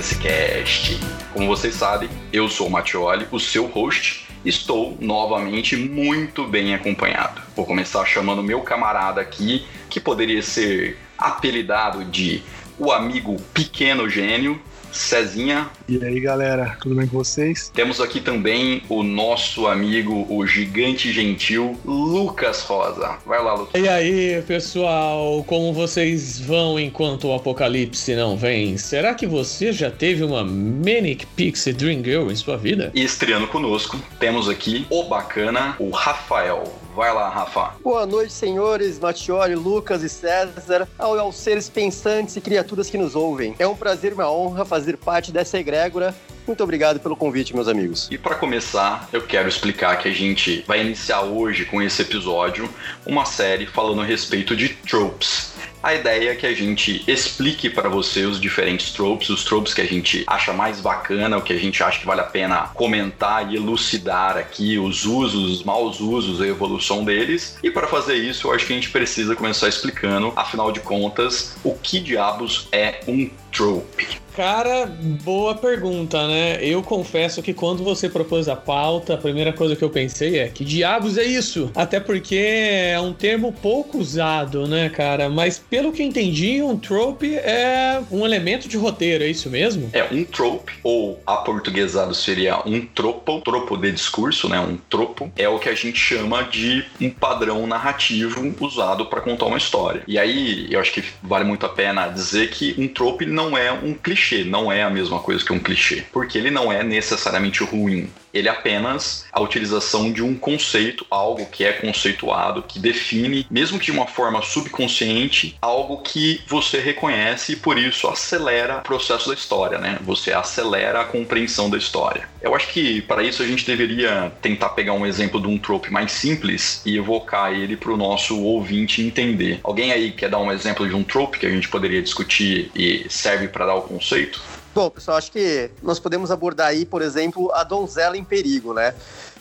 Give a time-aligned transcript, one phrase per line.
[0.00, 0.98] esse cast.
[1.32, 4.26] Como vocês sabem, eu sou o Mattioli, o seu host.
[4.44, 7.42] Estou novamente muito bem acompanhado.
[7.56, 12.42] Vou começar chamando meu camarada aqui, que poderia ser apelidado de
[12.78, 14.60] o amigo pequeno gênio,
[14.92, 15.68] Cezinha.
[15.88, 17.70] E aí, galera, tudo bem com vocês?
[17.74, 23.18] Temos aqui também o nosso amigo, o gigante gentil, Lucas Rosa.
[23.24, 23.80] Vai lá, Lucas.
[23.80, 28.76] E aí, pessoal, como vocês vão enquanto o apocalipse não vem?
[28.76, 32.90] Será que você já teve uma Manic Pixie Dream Girl em sua vida?
[32.94, 36.85] E estreando conosco, temos aqui o bacana, o Rafael.
[36.96, 37.74] Vai lá, Rafa.
[37.84, 43.14] Boa noite, senhores, Matiori, Lucas e César, ao, aos seres pensantes e criaturas que nos
[43.14, 43.54] ouvem.
[43.58, 46.14] É um prazer e uma honra fazer parte dessa egrégora.
[46.46, 48.08] Muito obrigado pelo convite, meus amigos.
[48.10, 52.66] E para começar, eu quero explicar que a gente vai iniciar hoje com esse episódio
[53.04, 55.52] uma série falando a respeito de tropes.
[55.86, 59.80] A ideia é que a gente explique para você os diferentes tropes, os tropes que
[59.80, 63.48] a gente acha mais bacana, o que a gente acha que vale a pena comentar
[63.48, 67.56] e elucidar aqui, os usos, os maus usos, a evolução deles.
[67.62, 71.54] E para fazer isso, eu acho que a gente precisa começar explicando, afinal de contas,
[71.62, 74.25] o que diabos é um trope.
[74.36, 74.84] Cara,
[75.24, 76.58] boa pergunta, né?
[76.60, 80.48] Eu confesso que quando você propôs a pauta, a primeira coisa que eu pensei é:
[80.48, 81.70] que diabos é isso?
[81.74, 85.30] Até porque é um termo pouco usado, né, cara?
[85.30, 89.88] Mas pelo que entendi, um trope é um elemento de roteiro, é isso mesmo?
[89.94, 94.60] É, um trope, ou aportuguesado seria um tropo, tropo de discurso, né?
[94.60, 99.46] Um tropo, é o que a gente chama de um padrão narrativo usado para contar
[99.46, 100.02] uma história.
[100.06, 103.72] E aí, eu acho que vale muito a pena dizer que um trope não é
[103.72, 106.82] um clichê clichê, não é a mesma coisa que um clichê, porque ele não é
[106.82, 108.10] necessariamente ruim.
[108.34, 113.78] Ele é apenas a utilização de um conceito, algo que é conceituado, que define, mesmo
[113.78, 119.28] que de uma forma subconsciente, algo que você reconhece e por isso acelera o processo
[119.28, 119.98] da história, né?
[120.02, 122.28] Você acelera a compreensão da história.
[122.46, 125.92] Eu acho que para isso a gente deveria tentar pegar um exemplo de um trope
[125.92, 129.58] mais simples e evocar ele para o nosso ouvinte entender.
[129.64, 133.04] Alguém aí quer dar um exemplo de um trope que a gente poderia discutir e
[133.10, 134.40] serve para dar o conceito?
[134.72, 138.94] Bom, pessoal, acho que nós podemos abordar aí, por exemplo, a donzela em perigo, né?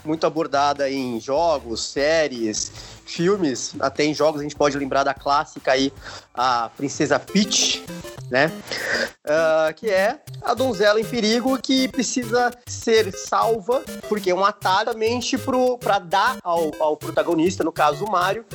[0.03, 2.71] Muito abordada em jogos, séries,
[3.05, 5.93] filmes, até em jogos a gente pode lembrar da clássica aí,
[6.33, 7.83] a Princesa Peach,
[8.29, 8.51] né?
[9.25, 14.75] Uh, que é a donzela em perigo que precisa ser salva, porque é um atalho
[15.79, 18.45] para dar ao, ao, protagonista, no caso o Mario,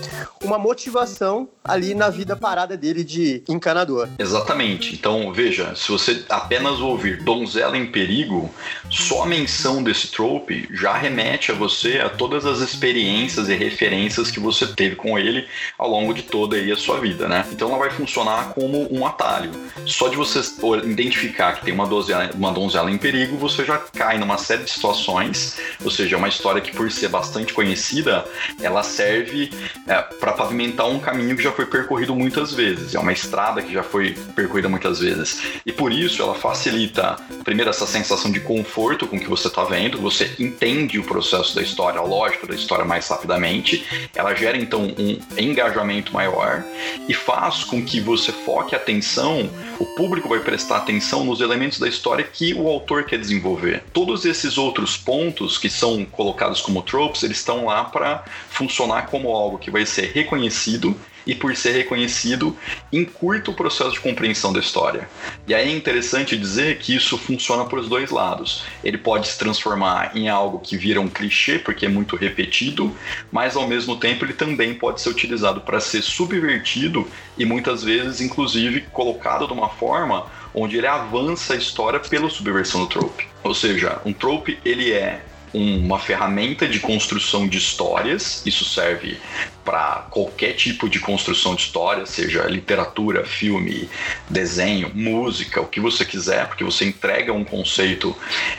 [0.42, 4.09] uma motivação ali na vida parada dele de encanador.
[4.19, 4.94] Exatamente.
[4.94, 8.50] Então, veja, se você apenas ouvir donzela em perigo,
[8.88, 14.30] só a menção desse trope já remete a você a todas as experiências e referências
[14.30, 17.47] que você teve com ele ao longo de toda aí a sua vida, né?
[17.50, 19.50] Então ela vai funcionar como um atalho.
[19.87, 20.41] Só de você
[20.84, 24.71] identificar que tem uma donzela, uma donzela em perigo, você já cai numa série de
[24.71, 28.25] situações, ou seja, é uma história que por ser bastante conhecida,
[28.60, 29.50] ela serve
[29.87, 33.72] é, para pavimentar um caminho que já foi percorrido muitas vezes, é uma estrada que
[33.72, 35.43] já foi percorrida muitas vezes.
[35.65, 39.98] E por isso ela facilita, primeiro, essa sensação de conforto com que você está vendo,
[39.98, 43.84] você entende o processo da história, a lógica da história mais rapidamente,
[44.15, 46.65] ela gera então um engajamento maior
[47.09, 51.78] e faz com que você foque a atenção, o público vai prestar atenção nos elementos
[51.78, 53.83] da história que o autor quer desenvolver.
[53.93, 59.34] Todos esses outros pontos que são colocados como tropes, eles estão lá para funcionar como
[59.34, 60.97] algo que vai ser reconhecido
[61.30, 62.56] e por ser reconhecido,
[62.92, 65.08] encurta o processo de compreensão da história.
[65.46, 68.64] E aí é interessante dizer que isso funciona por os dois lados.
[68.82, 72.92] Ele pode se transformar em algo que vira um clichê, porque é muito repetido,
[73.30, 77.06] mas ao mesmo tempo ele também pode ser utilizado para ser subvertido
[77.38, 82.80] e muitas vezes, inclusive, colocado de uma forma onde ele avança a história pela subversão
[82.80, 83.28] do trope.
[83.44, 85.22] Ou seja, um trope ele é
[85.53, 88.43] uma ferramenta de construção de histórias.
[88.47, 89.19] Isso serve
[89.65, 93.89] para qualquer tipo de construção de história, seja literatura, filme,
[94.28, 98.16] desenho, música, o que você quiser, porque você entrega um conceito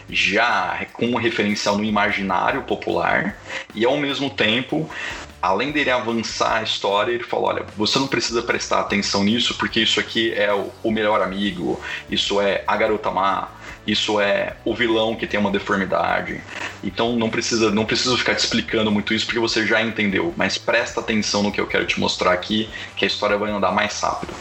[0.09, 3.37] já com um referencial no imaginário popular
[3.73, 4.89] e ao mesmo tempo
[5.41, 9.79] além dele avançar a história, ele falou: olha, você não precisa prestar atenção nisso, porque
[9.79, 13.49] isso aqui é o, melhor amigo, isso é a garota má,
[13.85, 16.41] isso é o vilão que tem uma deformidade.
[16.83, 20.57] Então não precisa, não preciso ficar te explicando muito isso porque você já entendeu, mas
[20.57, 23.99] presta atenção no que eu quero te mostrar aqui, que a história vai andar mais
[23.99, 24.33] rápido.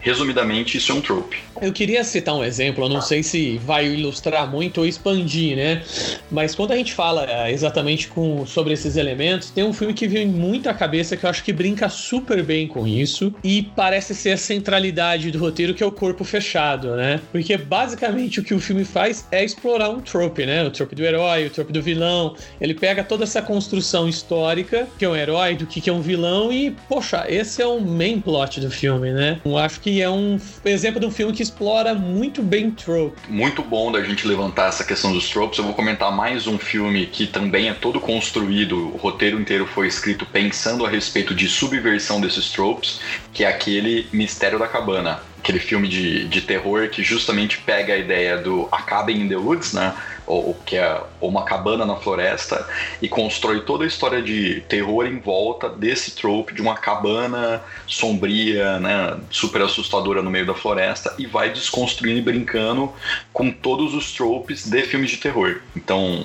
[0.00, 1.38] Resumidamente, isso é um trope.
[1.60, 5.82] Eu queria citar um exemplo, eu não sei se vai ilustrar muito ou expandir, né?
[6.30, 10.08] Mas quando a gente fala é, exatamente com, sobre esses elementos, tem um filme que
[10.08, 14.14] vem muito à cabeça que eu acho que brinca super bem com isso e parece
[14.14, 17.20] ser a centralidade do roteiro, que é o corpo fechado, né?
[17.30, 20.64] Porque basicamente o que o filme faz é explorar um trope, né?
[20.64, 22.34] O trope do herói, o trope do vilão.
[22.60, 26.50] Ele pega toda essa construção histórica, que é um herói, do que é um vilão,
[26.50, 29.40] e, poxa, esse é o main plot do filme, né?
[29.44, 33.16] Eu acho que é um exemplo de um filme que explora muito bem trope.
[33.30, 35.58] Muito bom da gente levantar essa questão dos tropes.
[35.58, 39.86] Eu vou comentar mais um filme que também é todo construído, o roteiro inteiro foi
[39.86, 43.00] escrito pensando a respeito de subversão desses tropes,
[43.32, 45.22] que é aquele Mistério da Cabana.
[45.38, 49.36] Aquele filme de, de terror que justamente pega a ideia do A Cabin in the
[49.36, 49.94] Woods, né?
[50.30, 52.66] Ou, que é uma cabana na floresta,
[53.02, 58.78] e constrói toda a história de terror em volta desse trope de uma cabana sombria,
[58.78, 62.92] né, super assustadora no meio da floresta, e vai desconstruindo e brincando
[63.32, 65.60] com todos os tropes de filmes de terror.
[65.76, 66.24] Então,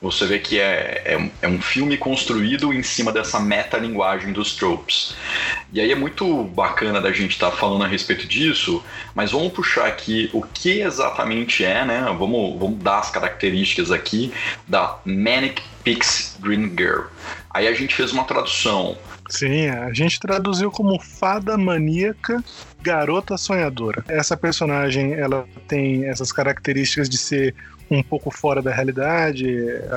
[0.00, 5.14] você vê que é, é, é um filme construído em cima dessa metalinguagem dos tropes.
[5.72, 8.82] E aí é muito bacana da gente estar tá falando a respeito disso,
[9.14, 12.04] mas vamos puxar aqui o que exatamente é, né?
[12.18, 14.32] Vamos, vamos dar as características características aqui
[14.66, 17.04] da Manic Pixie Dream Girl.
[17.50, 18.96] Aí a gente fez uma tradução.
[19.28, 22.42] Sim, a gente traduziu como fada maníaca
[22.82, 24.04] garota sonhadora.
[24.08, 27.54] Essa personagem, ela tem essas características de ser
[27.90, 29.46] um pouco fora da realidade,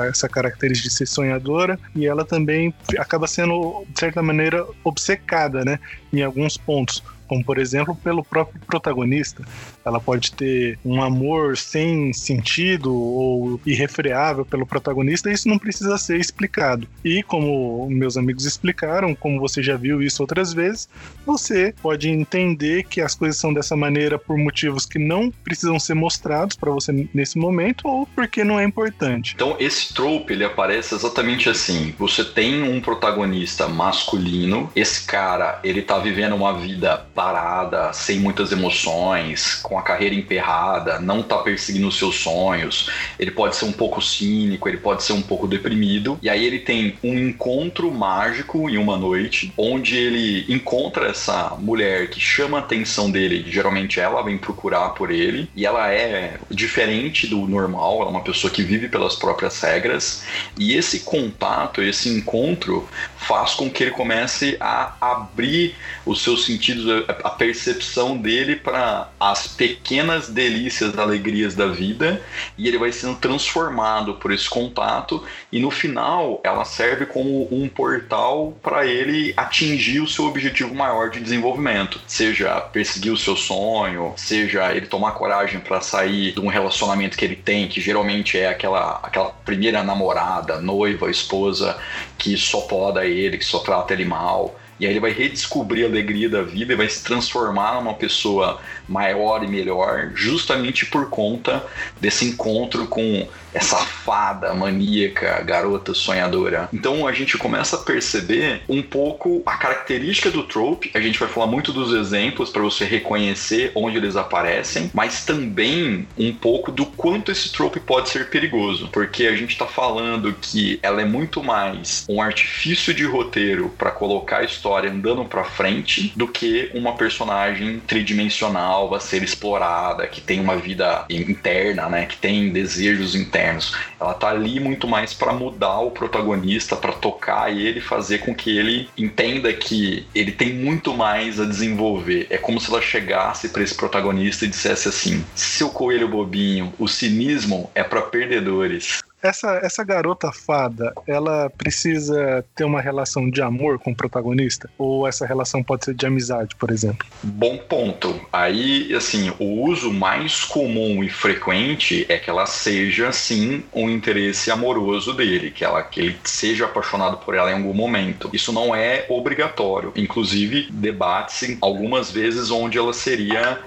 [0.10, 5.80] essa característica de ser sonhadora, e ela também acaba sendo, de certa maneira, obcecada, né,
[6.14, 9.44] em alguns pontos como por exemplo pelo próprio protagonista.
[9.90, 16.20] Ela pode ter um amor sem sentido ou irrefreável pelo protagonista, isso não precisa ser
[16.20, 16.88] explicado.
[17.04, 20.88] E como meus amigos explicaram, como você já viu isso outras vezes,
[21.26, 25.96] você pode entender que as coisas são dessa maneira por motivos que não precisam ser
[25.96, 29.34] mostrados para você nesse momento ou porque não é importante.
[29.36, 31.96] Então esse trope ele aparece exatamente assim.
[31.98, 38.52] Você tem um protagonista masculino, esse cara ele tá vivendo uma vida parada, sem muitas
[38.52, 42.90] emoções, com a carreira emperrada, não tá perseguindo os seus sonhos.
[43.18, 46.20] Ele pode ser um pouco cínico, ele pode ser um pouco deprimido.
[46.22, 52.10] E aí ele tem um encontro mágico em uma noite, onde ele encontra essa mulher
[52.10, 53.46] que chama a atenção dele.
[53.48, 58.24] Geralmente ela vem procurar por ele, e ela é diferente do normal, ela é uma
[58.24, 60.24] pessoa que vive pelas próprias regras.
[60.58, 62.88] E esse contato, esse encontro,
[63.18, 69.48] faz com que ele comece a abrir os seus sentidos, a percepção dele para as
[69.60, 72.22] pequenas delícias, alegrias da vida,
[72.58, 75.22] e ele vai sendo transformado por esse contato,
[75.52, 81.10] e no final ela serve como um portal para ele atingir o seu objetivo maior
[81.10, 86.48] de desenvolvimento, seja perseguir o seu sonho, seja ele tomar coragem para sair de um
[86.48, 91.78] relacionamento que ele tem, que geralmente é aquela, aquela primeira namorada, noiva, esposa
[92.18, 94.58] que só poda ele, que só trata ele mal.
[94.80, 98.62] E aí ele vai redescobrir a alegria da vida e vai se transformar numa pessoa
[98.88, 101.66] maior e melhor, justamente por conta
[102.00, 106.70] desse encontro com essa fada maníaca, garota sonhadora.
[106.72, 110.92] Então a gente começa a perceber um pouco a característica do trope.
[110.94, 116.08] A gente vai falar muito dos exemplos para você reconhecer onde eles aparecem, mas também
[116.18, 120.80] um pouco do quanto esse trope pode ser perigoso, porque a gente está falando que
[120.84, 126.14] ela é muito mais um artifício de roteiro para colocar a história andando para frente
[126.16, 132.18] do que uma personagem tridimensional a ser explorada, que tem uma vida interna, né, que
[132.18, 133.76] tem desejos internos.
[133.99, 138.57] Ela tá ali muito mais para mudar o protagonista, para tocar ele, fazer com que
[138.57, 142.28] ele entenda que ele tem muito mais a desenvolver.
[142.30, 146.88] É como se ela chegasse para esse protagonista e dissesse assim: "Seu coelho bobinho, o
[146.88, 149.02] cinismo é para perdedores".
[149.21, 154.69] Essa, essa garota fada, ela precisa ter uma relação de amor com o protagonista?
[154.78, 157.06] Ou essa relação pode ser de amizade, por exemplo?
[157.21, 158.19] Bom ponto.
[158.31, 164.52] Aí, assim, o uso mais comum e frequente é que ela seja, sim, um interesse
[164.52, 168.30] amoroso dele, que, ela, que ele seja apaixonado por ela em algum momento.
[168.31, 169.92] Isso não é obrigatório.
[169.97, 173.59] Inclusive, debate-se algumas vezes onde ela seria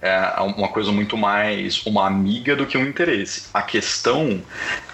[0.00, 3.48] é, uma coisa muito mais uma amiga do que um interesse.
[3.52, 4.40] A questão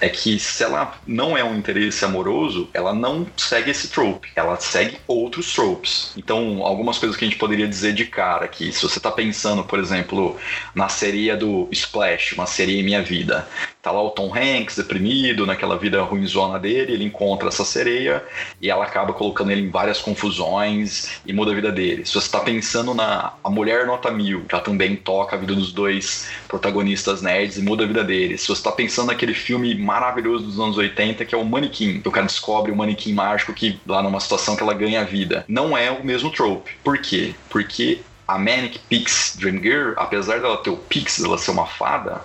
[0.07, 4.57] é que se ela não é um interesse amoroso, ela não segue esse trope, ela
[4.57, 6.13] segue outros tropes.
[6.17, 9.65] Então, algumas coisas que a gente poderia dizer de cara que se você está pensando,
[9.65, 10.37] por exemplo,
[10.75, 13.49] na série do Splash, uma série Minha Vida,
[13.87, 18.21] Tá lá o Tom Hanks deprimido, naquela vida ruimzona dele, ele encontra essa sereia
[18.61, 22.05] e ela acaba colocando ele em várias confusões e muda a vida dele.
[22.05, 25.73] Se você tá pensando na A Mulher Nota Mil, já também toca a vida dos
[25.73, 28.41] dois protagonistas nerds e muda a vida deles.
[28.41, 32.09] Se você tá pensando naquele filme maravilhoso dos anos 80 que é o Manequim, que
[32.09, 35.45] o cara descobre o manequim mágico que lá numa situação que ela ganha a vida.
[35.47, 36.73] Não é o mesmo trope.
[36.83, 37.37] Por quê?
[37.49, 42.21] Porque a Manic Pix Dream Girl, apesar dela ter o Pix, dela ser uma fada,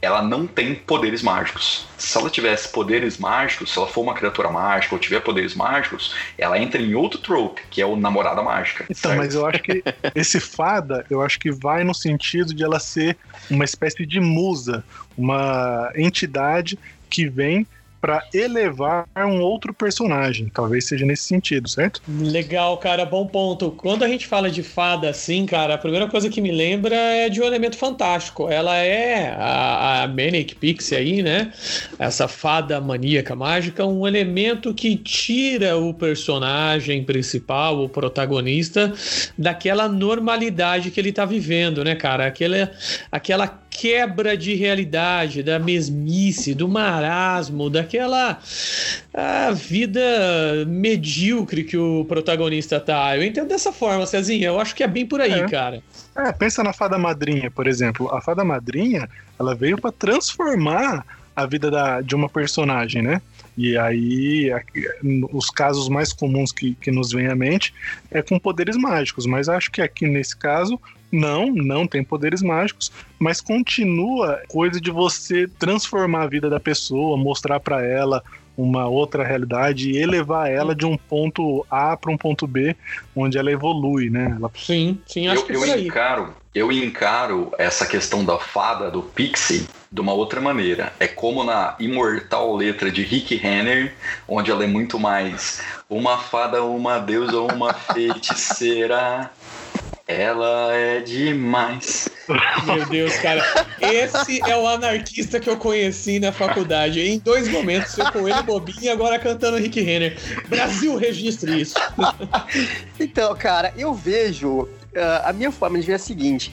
[0.00, 1.86] ela não tem poderes mágicos.
[1.98, 6.14] Se ela tivesse poderes mágicos, se ela for uma criatura mágica ou tiver poderes mágicos,
[6.38, 8.84] ela entra em outro trope, que é o namorada mágica.
[8.84, 9.18] Então, certo?
[9.18, 9.82] mas eu acho que
[10.14, 13.16] esse fada, eu acho que vai no sentido de ela ser
[13.50, 14.84] uma espécie de musa,
[15.18, 16.78] uma entidade
[17.10, 17.66] que vem
[18.00, 20.50] para elevar um outro personagem.
[20.52, 22.00] Talvez seja nesse sentido, certo?
[22.08, 23.70] Legal, cara, bom ponto.
[23.72, 27.28] Quando a gente fala de fada assim, cara, a primeira coisa que me lembra é
[27.28, 28.48] de um elemento fantástico.
[28.48, 31.52] Ela é a, a Manic Pixie aí, né?
[31.98, 38.92] Essa fada maníaca mágica, um elemento que tira o personagem principal, o protagonista,
[39.36, 42.26] daquela normalidade que ele tá vivendo, né, cara?
[42.26, 42.70] Aquela,
[43.10, 48.38] aquela quebra de realidade, da mesmice, do marasmo, daquela
[49.14, 50.00] a vida
[50.66, 53.16] medíocre que o protagonista tá.
[53.16, 54.48] Eu entendo dessa forma, Cezinha.
[54.48, 55.48] Eu acho que é bem por aí, É.
[55.48, 55.82] cara.
[56.16, 58.12] É, pensa na fada madrinha, por exemplo.
[58.14, 59.08] A fada madrinha,
[59.38, 63.22] ela veio para transformar a vida da, de uma personagem, né?
[63.56, 64.50] E aí,
[65.32, 67.74] os casos mais comuns que, que nos vem à mente
[68.10, 72.92] é com poderes mágicos, mas acho que aqui nesse caso, não, não tem poderes mágicos,
[73.18, 78.22] mas continua coisa de você transformar a vida da pessoa, mostrar para ela
[78.56, 82.76] uma outra realidade e elevar ela de um ponto A para um ponto B,
[83.16, 84.34] onde ela evolui, né?
[84.36, 85.86] Ela Sim, sim, acho eu, que é eu aí.
[85.86, 90.92] encaro, eu encaro essa questão da fada, do Pixie, de uma outra maneira.
[91.00, 93.94] É como na imortal letra de Rick Renner,
[94.28, 99.30] onde ela é muito mais uma fada, uma deusa, uma feiticeira.
[100.10, 102.08] Ela é demais.
[102.66, 103.44] Meu Deus, cara.
[103.80, 107.00] Esse é o anarquista que eu conheci na faculdade.
[107.00, 110.16] Em dois momentos, eu com ele bobinho e agora cantando Rick Renner.
[110.48, 111.74] Brasil, registre isso.
[112.98, 114.68] Então, cara, eu vejo.
[114.96, 116.52] ah, a minha forma de ver é a seguinte: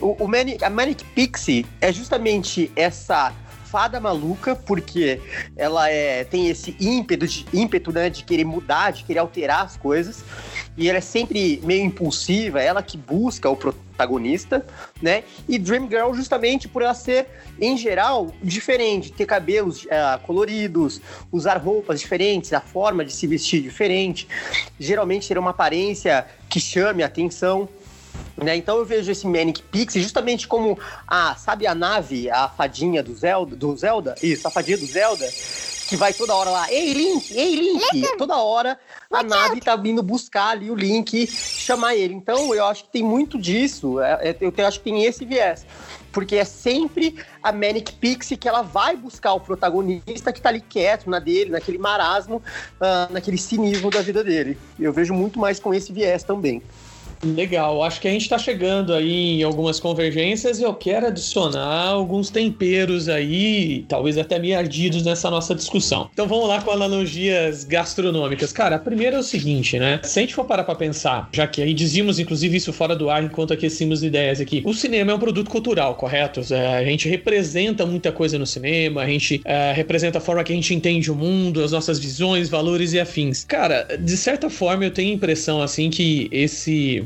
[0.00, 3.32] o, o Mani- a Manic Pixie é justamente essa
[3.76, 5.20] fada maluca, porque
[5.54, 9.76] ela é, tem esse ímpeto, de, ímpeto né, de querer mudar, de querer alterar as
[9.76, 10.24] coisas.
[10.78, 14.64] E ela é sempre meio impulsiva, ela que busca o protagonista,
[15.02, 15.24] né?
[15.46, 17.26] E Dream Girl justamente por ela ser,
[17.60, 23.60] em geral, diferente, ter cabelos ah, coloridos, usar roupas diferentes, a forma de se vestir
[23.60, 24.26] diferente,
[24.80, 27.68] geralmente ter uma aparência que chame a atenção.
[28.36, 28.56] Né?
[28.56, 33.14] Então eu vejo esse Manic Pixie justamente como a, sabe a nave, a fadinha do
[33.14, 34.14] Zelda, do Zelda?
[34.22, 35.26] Isso, a fadinha do Zelda,
[35.88, 38.78] que vai toda hora lá, ei Link, ei Link, toda hora
[39.10, 42.12] a nave tá vindo buscar ali o Link, chamar ele.
[42.12, 45.64] Então eu acho que tem muito disso, é- é- eu acho que tem esse viés.
[46.12, 50.62] Porque é sempre a Manic Pixie que ela vai buscar o protagonista que tá ali
[50.62, 52.42] quieto na dele, naquele marasmo,
[52.80, 54.58] ah, naquele cinismo da vida dele.
[54.78, 56.62] Eu vejo muito mais com esse viés também.
[57.24, 61.88] Legal, acho que a gente tá chegando aí em algumas convergências e eu quero adicionar
[61.88, 66.10] alguns temperos aí, talvez até meio ardidos nessa nossa discussão.
[66.12, 68.52] Então vamos lá com analogias gastronômicas.
[68.52, 70.00] Cara, a primeira é o seguinte, né?
[70.02, 73.08] Se a gente for parar pra pensar, já que aí dizíamos inclusive isso fora do
[73.10, 76.40] ar enquanto aquecíamos ideias aqui, o cinema é um produto cultural, correto?
[76.52, 80.52] É, a gente representa muita coisa no cinema, a gente é, representa a forma que
[80.52, 83.44] a gente entende o mundo, as nossas visões, valores e afins.
[83.44, 87.05] Cara, de certa forma eu tenho a impressão assim que esse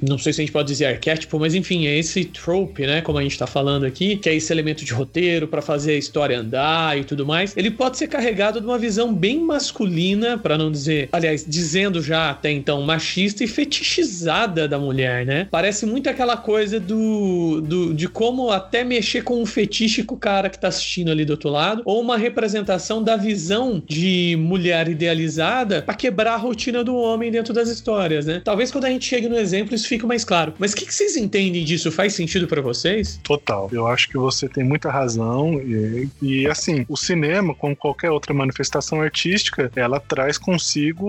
[0.00, 3.18] não sei se a gente pode dizer arquétipo, mas enfim, é esse trope, né, como
[3.18, 6.38] a gente tá falando aqui, que é esse elemento de roteiro para fazer a história
[6.38, 7.56] andar e tudo mais.
[7.56, 12.30] Ele pode ser carregado de uma visão bem masculina, para não dizer, aliás, dizendo já
[12.30, 15.48] até então machista e fetichizada da mulher, né?
[15.50, 20.18] Parece muito aquela coisa do, do de como até mexer com o fetiche com o
[20.18, 24.88] cara que tá assistindo ali do outro lado, ou uma representação da visão de mulher
[24.88, 28.42] idealizada para quebrar a rotina do homem dentro das histórias, né?
[28.44, 30.54] Talvez quando a gente chegue no exemplo isso fique mais claro.
[30.58, 31.90] Mas o que, que vocês entendem disso?
[31.90, 33.18] Faz sentido para vocês?
[33.22, 33.68] Total.
[33.72, 35.60] Eu acho que você tem muita razão.
[35.60, 41.06] E, e, assim, o cinema, como qualquer outra manifestação artística, ela traz consigo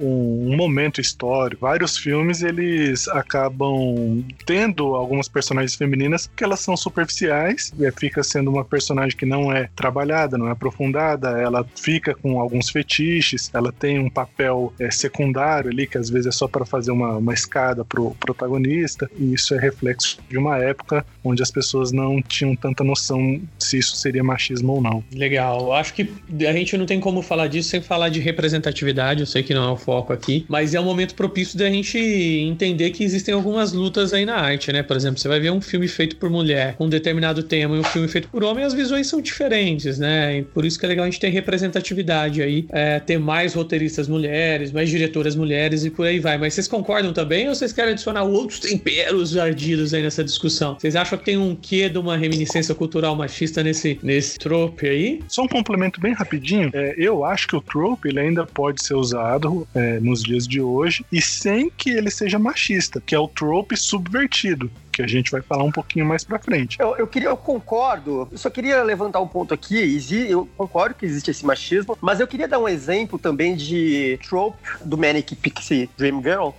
[0.00, 1.62] um, um momento histórico.
[1.62, 8.64] Vários filmes eles acabam tendo algumas personagens femininas que elas são superficiais, fica sendo uma
[8.64, 13.98] personagem que não é trabalhada, não é aprofundada, ela fica com alguns fetiches, ela tem
[13.98, 17.84] um papel é, secundário ali, que às vezes é só para fazer uma, uma escada
[17.84, 22.82] pro, protagonista, e isso é reflexo de uma época onde as pessoas não tinham tanta
[22.84, 25.04] noção se isso seria machismo ou não.
[25.12, 25.72] Legal.
[25.72, 26.08] Acho que
[26.46, 29.68] a gente não tem como falar disso sem falar de representatividade, eu sei que não
[29.68, 33.72] é o foco aqui, mas é um momento propício da gente entender que existem algumas
[33.72, 34.82] lutas aí na arte, né?
[34.82, 37.80] Por exemplo, você vai ver um filme feito por mulher com um determinado tema e
[37.80, 40.38] um filme feito por homem, as visões são diferentes, né?
[40.38, 44.08] E por isso que é legal a gente ter representatividade aí, é, ter mais roteiristas
[44.08, 46.38] mulheres, mais diretoras mulheres e por aí vai.
[46.38, 50.74] Mas vocês concordam também ou vocês querem adicionar outros temperos ardidos aí nessa discussão?
[50.78, 55.20] Vocês acham que tem um quê de uma reminiscência cultural machista nesse, nesse trope aí?
[55.28, 56.70] Só um complemento bem rapidinho.
[56.72, 60.60] É, eu acho que o trope ele ainda pode ser usado é, nos dias de
[60.60, 65.30] hoje e sem que ele seja machista, que é o trope subvertido que a gente
[65.30, 66.78] vai falar um pouquinho mais pra frente.
[66.80, 69.98] Eu, eu, queria, eu concordo, eu só queria levantar um ponto aqui.
[70.26, 74.56] Eu concordo que existe esse machismo, mas eu queria dar um exemplo também de trope
[74.82, 76.50] do Manic Pixie Dream Girl,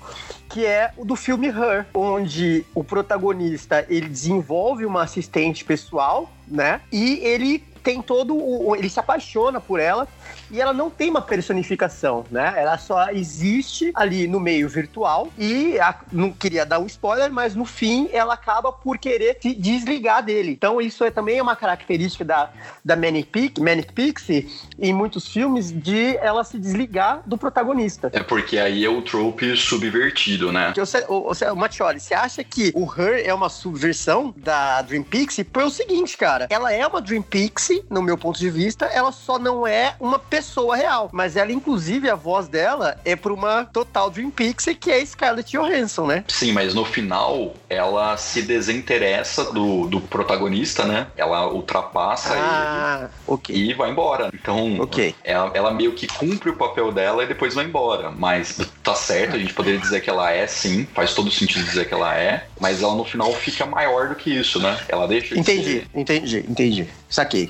[0.49, 6.81] que é o do filme Her, onde o protagonista ele desenvolve uma assistente pessoal, né?
[6.91, 8.75] E ele tem todo o.
[8.75, 10.05] Ele se apaixona por ela
[10.51, 12.53] e ela não tem uma personificação, né?
[12.57, 17.55] Ela só existe ali no meio virtual e a, não queria dar um spoiler, mas
[17.55, 20.51] no fim ela acaba por querer se desligar dele.
[20.51, 22.49] Então isso é também uma característica da,
[22.83, 28.09] da Manic, Pix, Manic Pixie em muitos filmes de ela se desligar do protagonista.
[28.11, 30.73] É porque aí é o trope subvertido, né?
[30.75, 35.45] Você, o, o, Matioli, você acha que o Her é uma subversão da Dream Pixie?
[35.45, 39.11] Por o seguinte, cara, ela é uma Dream Pixie, no meu ponto de vista, ela
[39.11, 41.09] só não é uma pessoa real.
[41.11, 45.51] Mas ela, inclusive, a voz dela é pra uma total Dream Pixie, que é Scarlett
[45.51, 46.23] Johansson, né?
[46.27, 51.07] Sim, mas no final ela se desinteressa do, do protagonista, né?
[51.15, 53.55] Ela ultrapassa ah, ele okay.
[53.55, 54.29] e vai embora.
[54.33, 55.15] Então, okay.
[55.23, 58.11] ela, ela meio que cumpre o papel dela e depois vai embora.
[58.11, 61.87] Mas tá certo, a gente poderia dizer que ela é sim, faz todo sentido dizer
[61.87, 64.77] que ela é, mas ela no final fica maior do que isso, né?
[64.87, 65.87] Ela deixa de Entendi, ser...
[65.93, 66.87] entendi, entendi.
[67.09, 67.49] Saquei.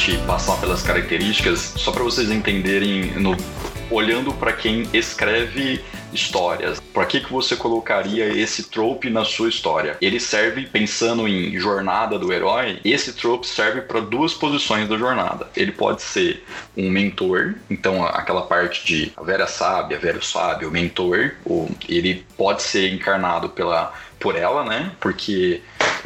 [0.00, 3.36] Gente passar pelas características, só para vocês entenderem, no,
[3.90, 6.80] olhando para quem escreve histórias.
[6.92, 9.98] Para que, que você colocaria esse trope na sua história?
[10.00, 12.80] Ele serve pensando em jornada do herói.
[12.82, 15.48] Esse trope serve para duas posições da jornada.
[15.54, 16.44] Ele pode ser
[16.76, 22.62] um mentor, então aquela parte de a Vera sábia, Vera sábio, mentor, ou ele pode
[22.62, 24.92] ser encarnado pela por ela, né?
[25.00, 25.62] Porque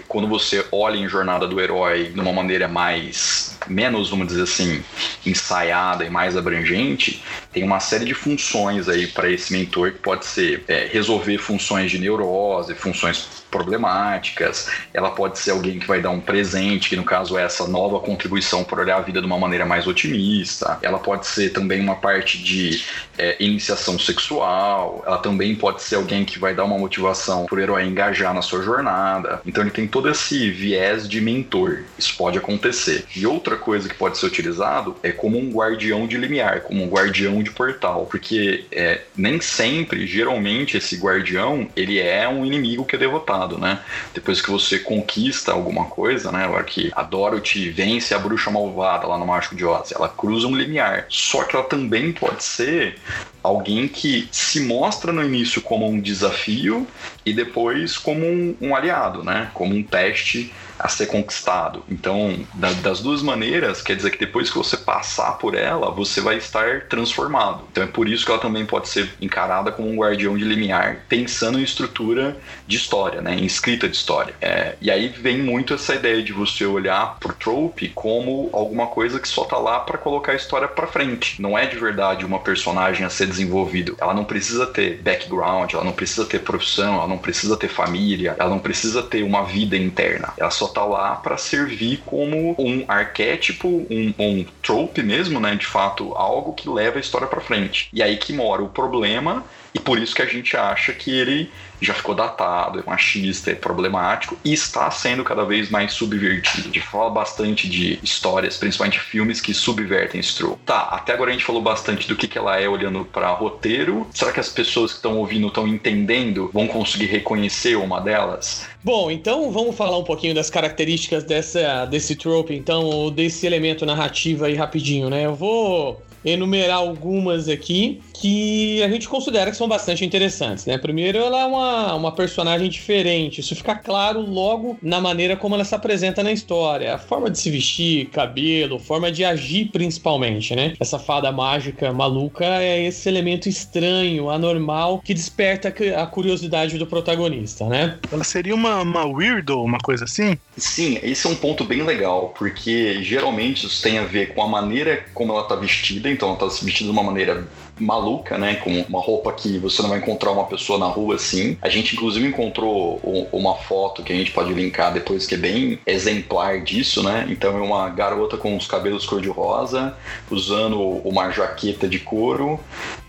[0.09, 4.83] quando você olha em Jornada do Herói de uma maneira mais menos, vamos dizer assim,
[5.27, 7.23] ensaiada e mais abrangente,
[7.53, 11.91] tem uma série de funções aí para esse mentor que pode ser é, resolver funções
[11.91, 17.05] de neurose, funções problemáticas, ela pode ser alguém que vai dar um presente, que no
[17.05, 20.99] caso é essa nova contribuição para olhar a vida de uma maneira mais otimista, ela
[20.99, 22.83] pode ser também uma parte de
[23.17, 27.61] é, iniciação sexual, ela também pode ser alguém que vai dar uma motivação para o
[27.61, 29.41] herói engajar na sua jornada.
[29.47, 33.05] Então ele tem todo esse viés de mentor, isso pode acontecer.
[33.15, 36.89] E outra coisa que pode ser utilizado é como um guardião de limiar, como um
[36.89, 42.97] guardião de portal, porque é, nem sempre, geralmente, esse guardião ele é um inimigo que
[42.97, 43.81] é derrotado né?
[44.13, 46.45] Depois que você conquista alguma coisa, né?
[46.45, 50.47] Agora que a Dorothy vence a bruxa malvada lá no Mágico de Oz, ela cruza
[50.47, 51.07] um limiar.
[51.09, 52.99] Só que ela também pode ser
[53.45, 56.87] alguém que se mostra no início como um desafio
[57.27, 59.51] e depois como um, um aliado, né?
[59.53, 61.85] Como um teste a ser conquistado.
[61.89, 66.21] Então, da, das duas maneiras, quer dizer que depois que você passar por ela, você
[66.21, 67.65] vai estar transformado.
[67.71, 71.05] Então é por isso que ela também pode ser encarada como um guardião de limiar,
[71.09, 74.35] pensando em estrutura de história, né, em escrita de história.
[74.41, 79.21] É, e aí vem muito essa ideia de você olhar pro trope como alguma coisa
[79.21, 81.41] que só tá lá para colocar a história para frente.
[81.41, 83.97] Não é de verdade uma personagem a ser desenvolvido.
[84.01, 88.37] Ela não precisa ter background, ela não precisa ter profissão, ela não precisa ter família,
[88.39, 90.33] ela não precisa ter uma vida interna.
[90.37, 95.55] Ela só tá lá para servir como um arquétipo, um, um trope mesmo, né?
[95.57, 97.89] De fato, algo que leva a história para frente.
[97.93, 99.45] E aí que mora o problema,
[99.75, 103.55] e por isso que a gente acha que ele já ficou datado, é machista, é
[103.55, 106.69] problemático e está sendo cada vez mais subvertido.
[106.69, 110.63] A gente fala bastante de histórias, principalmente filmes que subvertem trope.
[110.65, 114.07] Tá, até agora a gente falou bastante do que, que ela é olhando para roteiro.
[114.15, 116.51] Será que as pessoas que estão ouvindo estão entendendo?
[116.53, 118.67] Vão conseguir reconhecer uma delas?
[118.85, 124.45] Bom, então vamos falar um pouquinho das características dessa, desse trope, então, desse elemento narrativo
[124.45, 125.25] aí rapidinho, né?
[125.25, 130.79] Eu vou enumerar algumas aqui que a gente considera que são bastante interessantes, né?
[130.79, 133.41] Primeiro, ela é uma, uma personagem diferente.
[133.41, 136.95] Isso fica claro logo na maneira como ela se apresenta na história.
[136.95, 140.75] A forma de se vestir, cabelo, forma de agir principalmente, né?
[140.81, 147.67] Essa fada mágica maluca é esse elemento estranho, anormal, que desperta a curiosidade do protagonista,
[147.67, 147.99] né?
[148.11, 150.39] Ela seria uma, uma weirdo, uma coisa assim?
[150.57, 154.49] Sim, esse é um ponto bem legal, porque geralmente isso tem a ver com a
[154.49, 157.47] maneira como ela tá vestida, então ela tá vestida de uma maneira
[157.79, 158.57] maluca, né?
[158.57, 161.57] Com uma roupa que você não vai encontrar uma pessoa na rua assim.
[161.61, 163.01] A gente, inclusive, encontrou
[163.33, 167.27] uma foto que a gente pode linkar depois, que é bem exemplar disso, né?
[167.29, 169.97] Então é uma garota com os cabelos cor-de-rosa,
[170.31, 172.61] usando uma jaqueta de couro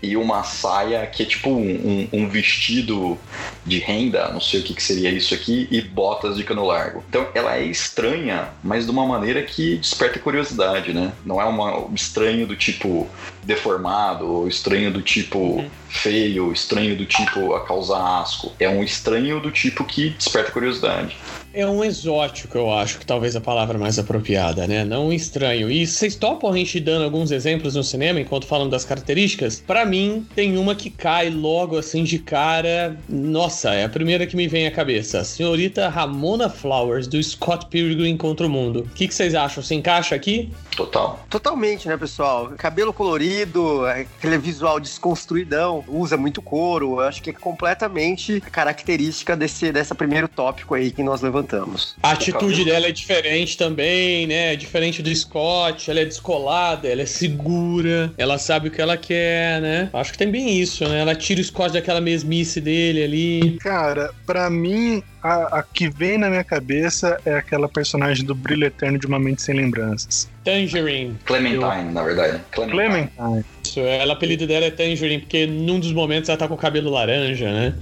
[0.02, 3.18] e uma saia que é tipo um, um, um vestido
[3.64, 7.02] de renda, não sei o que, que seria isso aqui, e botas de cano largo.
[7.08, 11.12] Então ela é estranha, mas de uma maneira que desperta curiosidade, né?
[11.24, 13.08] Não é uma, um estranho do tipo
[13.46, 15.70] deformado, ou estranho do tipo uhum.
[15.88, 18.52] feio, estranho do tipo a causar asco.
[18.58, 21.16] É um estranho do tipo que desperta curiosidade
[21.56, 24.84] é um exótico, eu acho que talvez a palavra mais apropriada, né?
[24.84, 25.70] Não um estranho.
[25.70, 29.58] E vocês topam a gente dando alguns exemplos no cinema enquanto falando das características?
[29.66, 32.94] Para mim, tem uma que cai logo assim de cara.
[33.08, 35.20] Nossa, é a primeira que me vem à cabeça.
[35.20, 38.80] A senhorita Ramona Flowers, do Scott Pilgrim contra o Mundo.
[38.80, 39.62] O que, que vocês acham?
[39.62, 40.52] Se encaixa aqui?
[40.76, 41.18] Total.
[41.30, 42.52] Totalmente, né, pessoal?
[42.58, 47.00] Cabelo colorido, aquele visual desconstruidão, usa muito couro.
[47.00, 51.94] Eu acho que é completamente característica desse, dessa primeiro tópico aí que nós levantamos levantamos.
[52.02, 54.52] A atitude dela é diferente também, né?
[54.52, 58.96] É diferente do Scott, ela é descolada, ela é segura, ela sabe o que ela
[58.96, 59.88] quer, né?
[59.92, 61.00] Acho que tem bem isso, né?
[61.00, 63.58] Ela tira o Scott daquela mesmice dele ali.
[63.60, 68.66] Cara, para mim, a, a, que vem na minha cabeça é aquela personagem do Brilho
[68.66, 70.28] Eterno de Uma Mente Sem Lembranças.
[70.44, 71.16] Tangerine.
[71.24, 71.92] Clementine, Eu...
[71.92, 72.40] na verdade.
[72.50, 73.10] Clementine.
[73.16, 73.44] Clementine.
[73.64, 76.58] Isso, ela, o apelido dela é Tangerine, porque num dos momentos ela tá com o
[76.58, 77.74] cabelo laranja, né?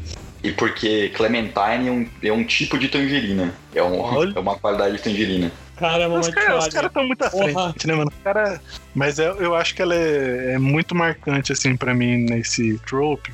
[0.44, 3.54] E porque Clementine é um, é um tipo de tangerina.
[3.74, 5.50] É, um, é uma qualidade de tangerina.
[5.74, 8.12] Caramba, os caras estão muito à frente, né, mano?
[8.22, 8.60] Cara,
[8.94, 13.32] mas eu, eu acho que ela é, é muito marcante, assim, para mim, nesse trope.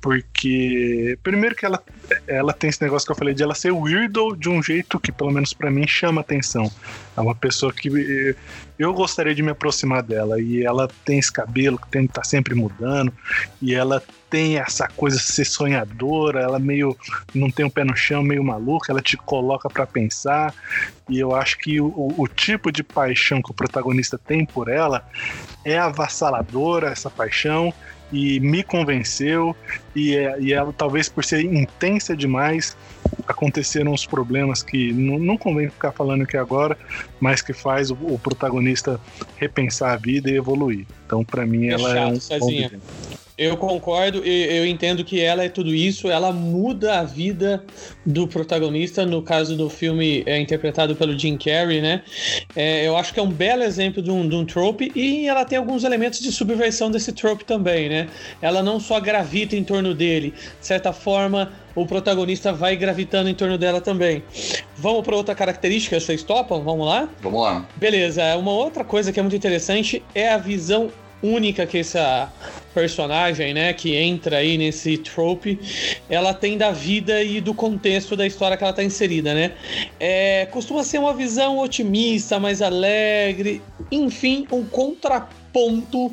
[0.00, 1.82] Porque, primeiro que ela,
[2.26, 5.10] ela tem esse negócio que eu falei de ela ser weirdo de um jeito que,
[5.10, 6.70] pelo menos para mim, chama atenção.
[7.16, 8.36] É uma pessoa que
[8.78, 10.40] eu gostaria de me aproximar dela.
[10.40, 13.12] E ela tem esse cabelo que tem tá sempre mudando.
[13.60, 16.42] E ela tem essa coisa de ser sonhadora.
[16.42, 16.96] Ela meio
[17.34, 18.92] não tem o um pé no chão, meio maluca.
[18.92, 20.54] Ela te coloca para pensar.
[21.08, 25.04] E eu acho que o, o tipo de paixão que o protagonista tem por ela
[25.64, 27.74] é avassaladora, essa paixão
[28.12, 29.54] e me convenceu
[29.94, 32.76] e, e ela talvez por ser intensa demais
[33.26, 36.76] aconteceram os problemas que não, não convém ficar falando aqui agora,
[37.20, 39.00] mas que faz o, o protagonista
[39.36, 40.86] repensar a vida e evoluir.
[41.06, 42.18] Então, para mim, é ela é um.
[43.38, 47.62] Eu concordo, eu entendo que ela é tudo isso, ela muda a vida
[48.04, 52.02] do protagonista, no caso do filme é interpretado pelo Jim Carrey, né?
[52.56, 55.44] É, eu acho que é um belo exemplo de um, de um trope e ela
[55.44, 58.08] tem alguns elementos de subversão desse trope também, né?
[58.42, 63.34] Ela não só gravita em torno dele, de certa forma, o protagonista vai gravitando em
[63.34, 64.20] torno dela também.
[64.76, 66.60] Vamos para outra característica, vocês topam?
[66.64, 67.08] Vamos lá?
[67.22, 67.64] Vamos lá.
[67.76, 70.90] Beleza, uma outra coisa que é muito interessante é a visão
[71.22, 72.32] única que essa
[72.78, 75.58] personagem, né, que entra aí nesse trope,
[76.08, 79.50] ela tem da vida e do contexto da história que ela está inserida, né?
[79.98, 83.60] É, costuma ser uma visão otimista, mais alegre,
[83.90, 86.12] enfim, um contraponto ponto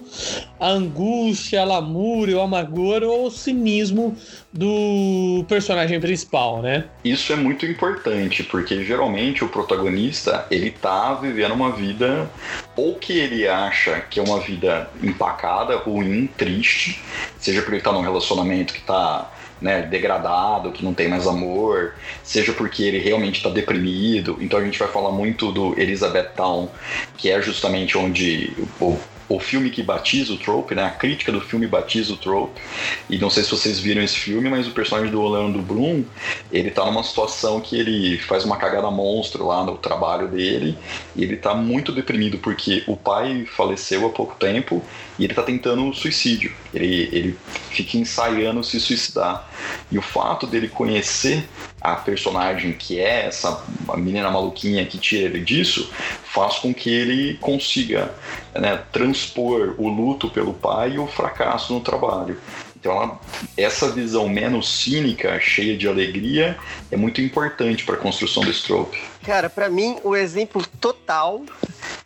[0.60, 4.16] a angústia, a lamúria, o amargor ou o cinismo
[4.52, 6.86] do personagem principal, né?
[7.04, 12.30] Isso é muito importante, porque geralmente o protagonista, ele tá vivendo uma vida
[12.76, 17.02] ou que ele acha que é uma vida empacada, ruim, triste,
[17.40, 21.96] seja porque ele tá num relacionamento que tá né, degradado, que não tem mais amor,
[22.24, 24.38] seja porque ele realmente está deprimido.
[24.40, 26.70] Então a gente vai falar muito do Elizabeth Town,
[27.18, 30.84] que é justamente onde o o filme que batiza o trope, né?
[30.84, 32.62] A crítica do filme batiza o trope.
[33.10, 36.04] E não sei se vocês viram esse filme, mas o personagem do Orlando Bloom,
[36.52, 40.78] ele tá numa situação que ele faz uma cagada monstro lá no trabalho dele,
[41.16, 44.84] e ele tá muito deprimido porque o pai faleceu há pouco tempo
[45.18, 46.54] e ele tá tentando suicídio.
[46.74, 47.38] Ele, ele
[47.70, 49.50] fica ensaiando se suicidar.
[49.92, 51.48] E o fato dele conhecer
[51.92, 53.64] a personagem que é essa
[53.96, 55.92] menina maluquinha que tira ele disso,
[56.24, 58.14] faz com que ele consiga
[58.54, 62.38] né, transpor o luto pelo pai e o fracasso no trabalho.
[62.76, 63.20] Então,
[63.58, 66.56] essa visão menos cínica, cheia de alegria,
[66.92, 69.02] é muito importante para a construção do trope.
[69.24, 71.42] Cara, para mim, o exemplo total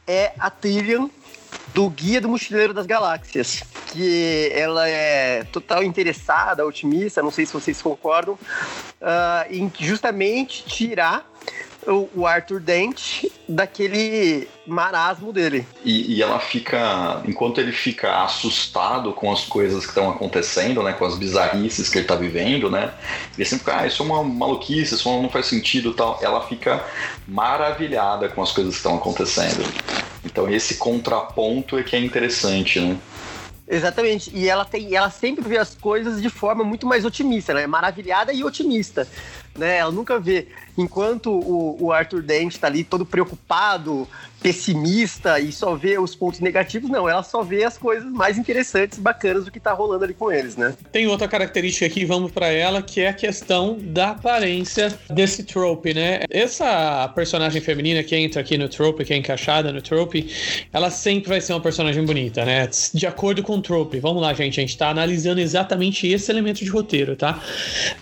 [0.08, 1.10] é a Tyrion
[1.74, 7.54] do Guia do Mochileiro das Galáxias, que ela é total interessada, otimista, não sei se
[7.54, 11.30] vocês concordam, uh, em justamente tirar
[11.88, 15.66] o, Arthur Dent daquele marasmo dele.
[15.84, 20.94] E, e, ela fica, enquanto ele fica assustado com as coisas que estão acontecendo, né,
[20.94, 22.94] com as bizarrices que ele está vivendo, né,
[23.36, 26.20] ele sempre fica, ah, isso é uma maluquice, isso não faz sentido, tal.
[26.22, 26.84] Ela fica
[27.28, 29.64] maravilhada com as coisas que estão acontecendo.
[30.24, 32.98] Então esse contraponto é que é interessante, né?
[33.68, 34.32] Exatamente.
[34.34, 37.68] E ela tem, ela sempre vê as coisas de forma muito mais otimista, né?
[37.68, 39.08] Maravilhada e otimista.
[39.56, 39.78] Né?
[39.78, 40.48] Ela nunca vê
[40.82, 44.08] enquanto o, o Arthur Dent está ali todo preocupado,
[44.42, 48.98] pessimista e só vê os pontos negativos, não, ela só vê as coisas mais interessantes
[48.98, 50.74] bacanas do que tá rolando ali com eles, né?
[50.92, 55.94] Tem outra característica aqui, vamos para ela, que é a questão da aparência desse trope,
[55.94, 56.22] né?
[56.30, 60.32] Essa personagem feminina que entra aqui no trope, que é encaixada no trope,
[60.72, 62.70] ela sempre vai ser uma personagem bonita, né?
[62.94, 64.00] De acordo com o trope.
[64.00, 67.42] Vamos lá, gente, a gente tá analisando exatamente esse elemento de roteiro, tá?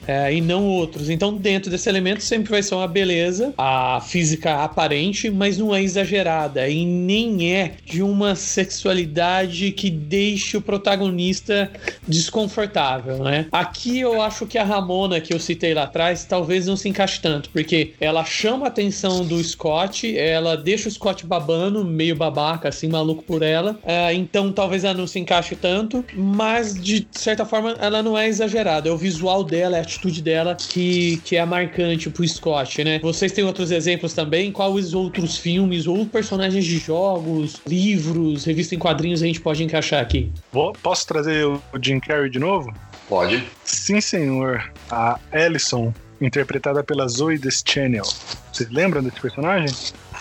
[0.07, 1.09] É, e não outros.
[1.09, 5.81] Então, dentro desse elemento sempre vai ser uma beleza, a física aparente, mas não é
[5.81, 11.71] exagerada e nem é de uma sexualidade que deixe o protagonista
[12.07, 13.47] desconfortável, né?
[13.51, 17.21] Aqui eu acho que a Ramona que eu citei lá atrás talvez não se encaixe
[17.21, 22.69] tanto, porque ela chama a atenção do Scott, ela deixa o Scott babando, meio babaca,
[22.69, 23.79] assim, maluco por ela.
[23.83, 28.27] É, então talvez ela não se encaixe tanto, mas de certa forma ela não é
[28.27, 28.89] exagerada.
[28.89, 32.99] É o visual dela, é a atitude dela que, que é marcante pro Scott né?
[32.99, 34.51] Vocês têm outros exemplos também?
[34.51, 40.01] Quais outros filmes ou personagens de jogos, livros, revista em quadrinhos a gente pode encaixar
[40.01, 40.31] aqui?
[40.51, 42.73] Vou, posso trazer o Jim Carrey de novo?
[43.07, 43.43] Pode.
[43.63, 44.71] Sim, senhor.
[44.89, 48.05] A Ellison, interpretada pela Zoe Deschanel.
[48.51, 49.73] Vocês lembram desse personagem?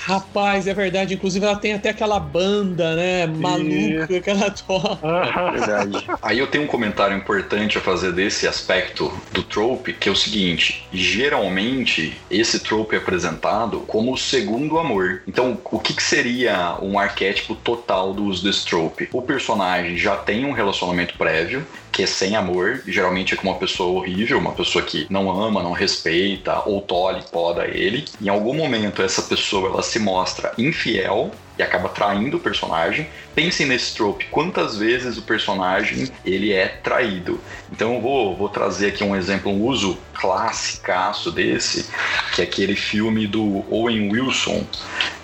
[0.06, 1.14] Rapaz, é verdade.
[1.14, 3.26] Inclusive, ela tem até aquela banda, né?
[3.26, 4.20] Maluca e...
[4.20, 5.00] que ela toca.
[5.50, 6.06] verdade.
[6.22, 10.14] Aí eu tenho um comentário importante a fazer desse aspecto do trope, que é o
[10.14, 15.22] seguinte: geralmente esse trope é apresentado como o segundo amor.
[15.26, 19.08] Então, o que, que seria um arquétipo total do uso desse trope?
[19.12, 23.58] O personagem já tem um relacionamento prévio, que é sem amor, geralmente é com uma
[23.58, 28.04] pessoa horrível, uma pessoa que não ama, não respeita, ou tolhe, poda ele.
[28.20, 33.08] Em algum momento essa pessoa ela se mostra infiel e acaba traindo o personagem.
[33.34, 37.40] Pensem nesse trope, quantas vezes o personagem ele é traído.
[37.72, 41.86] Então eu vou, vou trazer aqui um exemplo, um uso classicaço desse,
[42.34, 44.66] que é aquele filme do Owen Wilson,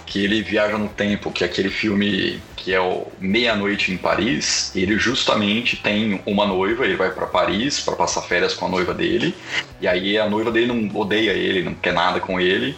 [0.07, 4.71] que ele viaja no tempo, que é aquele filme que é o Meia-Noite em Paris.
[4.75, 8.95] Ele justamente tem uma noiva, ele vai para Paris para passar férias com a noiva
[8.95, 9.35] dele.
[9.81, 12.77] E aí a noiva dele não odeia ele, não quer nada com ele.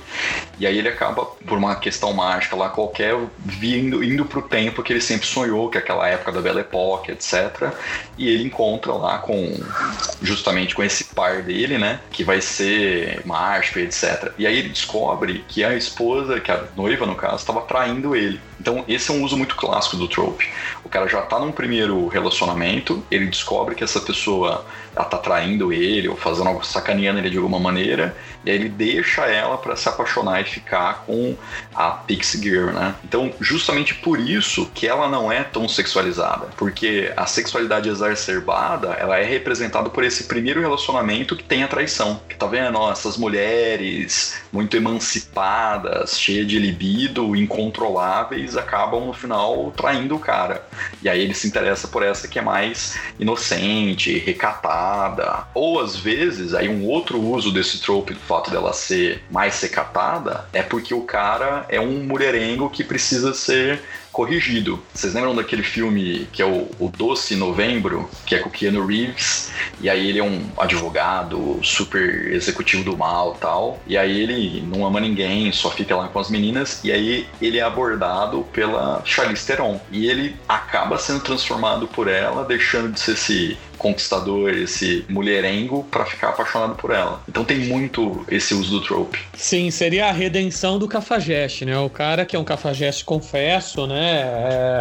[0.59, 4.93] E aí ele acaba, por uma questão mágica lá qualquer, vindo, indo pro tempo que
[4.93, 7.73] ele sempre sonhou, que é aquela época da Belle Époque, etc.
[8.17, 9.53] E ele encontra lá com,
[10.23, 12.01] justamente com esse par dele, né?
[12.11, 14.33] Que vai ser mágico, etc.
[14.39, 18.41] E aí ele descobre que a esposa, que a noiva no caso, estava traindo ele.
[18.61, 20.49] Então, esse é um uso muito clássico do trope.
[20.85, 25.73] O cara já tá num primeiro relacionamento, ele descobre que essa pessoa ela tá traindo
[25.73, 29.75] ele ou fazendo algo sacaneando ele de alguma maneira, e aí ele deixa ela para
[29.77, 31.37] se apaixonar e ficar com
[31.75, 32.95] a Pixie Girl, né?
[33.05, 39.19] Então, justamente por isso que ela não é tão sexualizada, porque a sexualidade exacerbada, ela
[39.19, 42.21] é representada por esse primeiro relacionamento que tem a traição.
[42.29, 49.73] Que tá vendo, ó, essas mulheres muito emancipadas, cheias de libido, incontroláveis, acabam no final
[49.77, 50.67] traindo o cara.
[51.03, 54.84] E aí ele se interessa por essa que é mais inocente, recatada.
[55.55, 60.47] Ou às vezes, aí um outro uso desse trope do fato dela ser mais recatada
[60.53, 63.81] é porque o cara é um mulherengo que precisa ser
[64.15, 64.81] corrigido.
[64.95, 68.87] Vocês lembram daquele filme que é o, o Doce Novembro, que é com o Keanu
[68.87, 69.51] Reeves?
[69.81, 73.81] E aí ele é um advogado super executivo do mal tal.
[73.89, 76.81] E aí ele não ama ninguém, só fica lá com as meninas.
[76.85, 79.81] E aí ele é abordado pela Charlize Theron.
[79.91, 86.07] E ele acaba sendo transformado por ela, deixando de ser esse conquistador, esse mulherengo para
[86.07, 87.23] ficar apaixonado por ela.
[87.29, 89.19] Então tem muito esse uso do trope.
[89.35, 91.79] Sim, seria a redenção do cafajeste, né?
[91.79, 94.23] O cara que é um cafajeste confesso, né?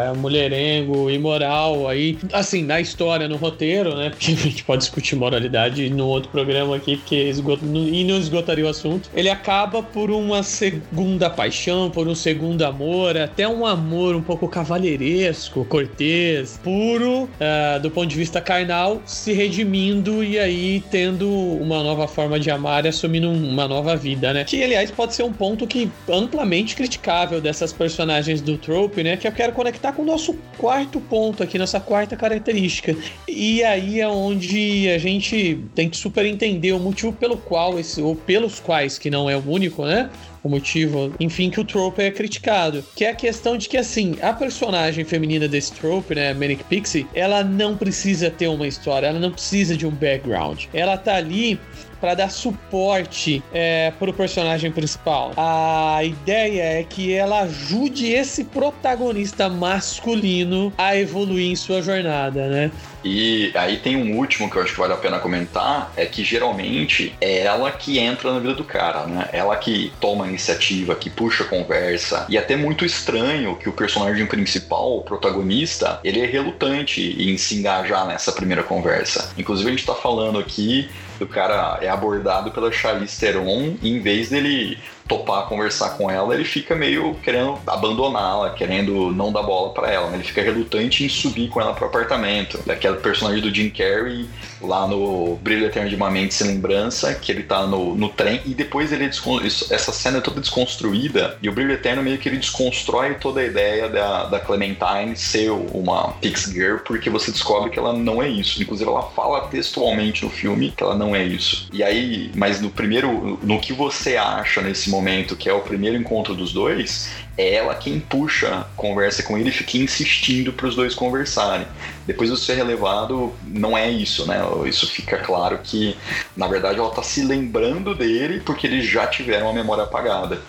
[0.10, 4.10] É mulherengo, imoral, aí, assim, na história, no roteiro, né?
[4.10, 8.66] Porque a gente pode discutir moralidade no outro programa aqui, porque esgota, e não esgotaria
[8.66, 9.10] o assunto.
[9.14, 14.48] Ele acaba por uma segunda paixão, por um segundo amor, até um amor um pouco
[14.48, 21.84] cavalheiresco, cortês, puro, uh, do ponto de vista carnal, se redimindo e aí tendo uma
[21.84, 24.44] nova forma de amar e assumindo uma nova vida, né?
[24.44, 29.18] Que, aliás, pode ser um ponto que amplamente criticável dessas personagens do trope, né?
[29.18, 32.96] Que eu quero conectar com o nosso quarto ponto aqui, nossa quarta característica.
[33.28, 38.02] E aí é onde a gente tem que super entender o motivo pelo qual esse,
[38.02, 40.10] ou pelos quais, que não é o único, né?
[40.44, 42.84] O motivo, enfim, que o trope é criticado.
[42.96, 47.08] Que é a questão de que, assim, a personagem feminina desse trope, né, Manic Pixie,
[47.14, 50.66] ela não precisa ter uma história, ela não precisa de um background.
[50.74, 51.60] Ela tá ali
[52.04, 55.32] para dar suporte é, para o personagem principal.
[55.38, 62.72] A ideia é que ela ajude esse protagonista masculino a evoluir em sua jornada, né?
[63.06, 66.24] E aí tem um último que eu acho que vale a pena comentar, é que
[66.24, 69.30] geralmente é ela que entra na vida do cara, né?
[69.32, 72.26] Ela que toma a iniciativa, que puxa a conversa.
[72.28, 77.38] E é até muito estranho que o personagem principal, o protagonista, ele é relutante em
[77.38, 79.32] se engajar nessa primeira conversa.
[79.38, 80.90] Inclusive a gente tá falando aqui
[81.24, 86.34] o cara é abordado pela Charlize Theron e em vez dele topar conversar com ela,
[86.34, 90.10] ele fica meio querendo abandoná-la, querendo não dar bola para ela.
[90.10, 90.16] Né?
[90.16, 92.60] Ele fica relutante em subir com ela pro apartamento.
[92.66, 94.28] Daquela personagem do Jim Carrey
[94.62, 98.42] lá no Brilho Eterno de uma Mente Sem Lembrança, que ele tá no, no trem
[98.46, 102.38] e depois ele essa cena é toda desconstruída e o Brilho Eterno meio que ele
[102.38, 107.78] desconstrói toda a ideia da, da Clementine ser uma Pix Girl, porque você descobre que
[107.78, 108.62] ela não é isso.
[108.62, 111.68] Inclusive ela fala textualmente no filme que ela não é isso.
[111.72, 115.98] E aí, mas no primeiro, no que você acha nesse momento, que é o primeiro
[115.98, 120.76] encontro dos dois, é ela quem puxa, conversa com ele e fica insistindo para os
[120.76, 121.66] dois conversarem.
[122.06, 124.40] Depois de ser relevado, não é isso, né?
[124.66, 125.98] Isso fica claro que,
[126.36, 130.42] na verdade, ela tá se lembrando dele porque eles já tiveram a memória apagada.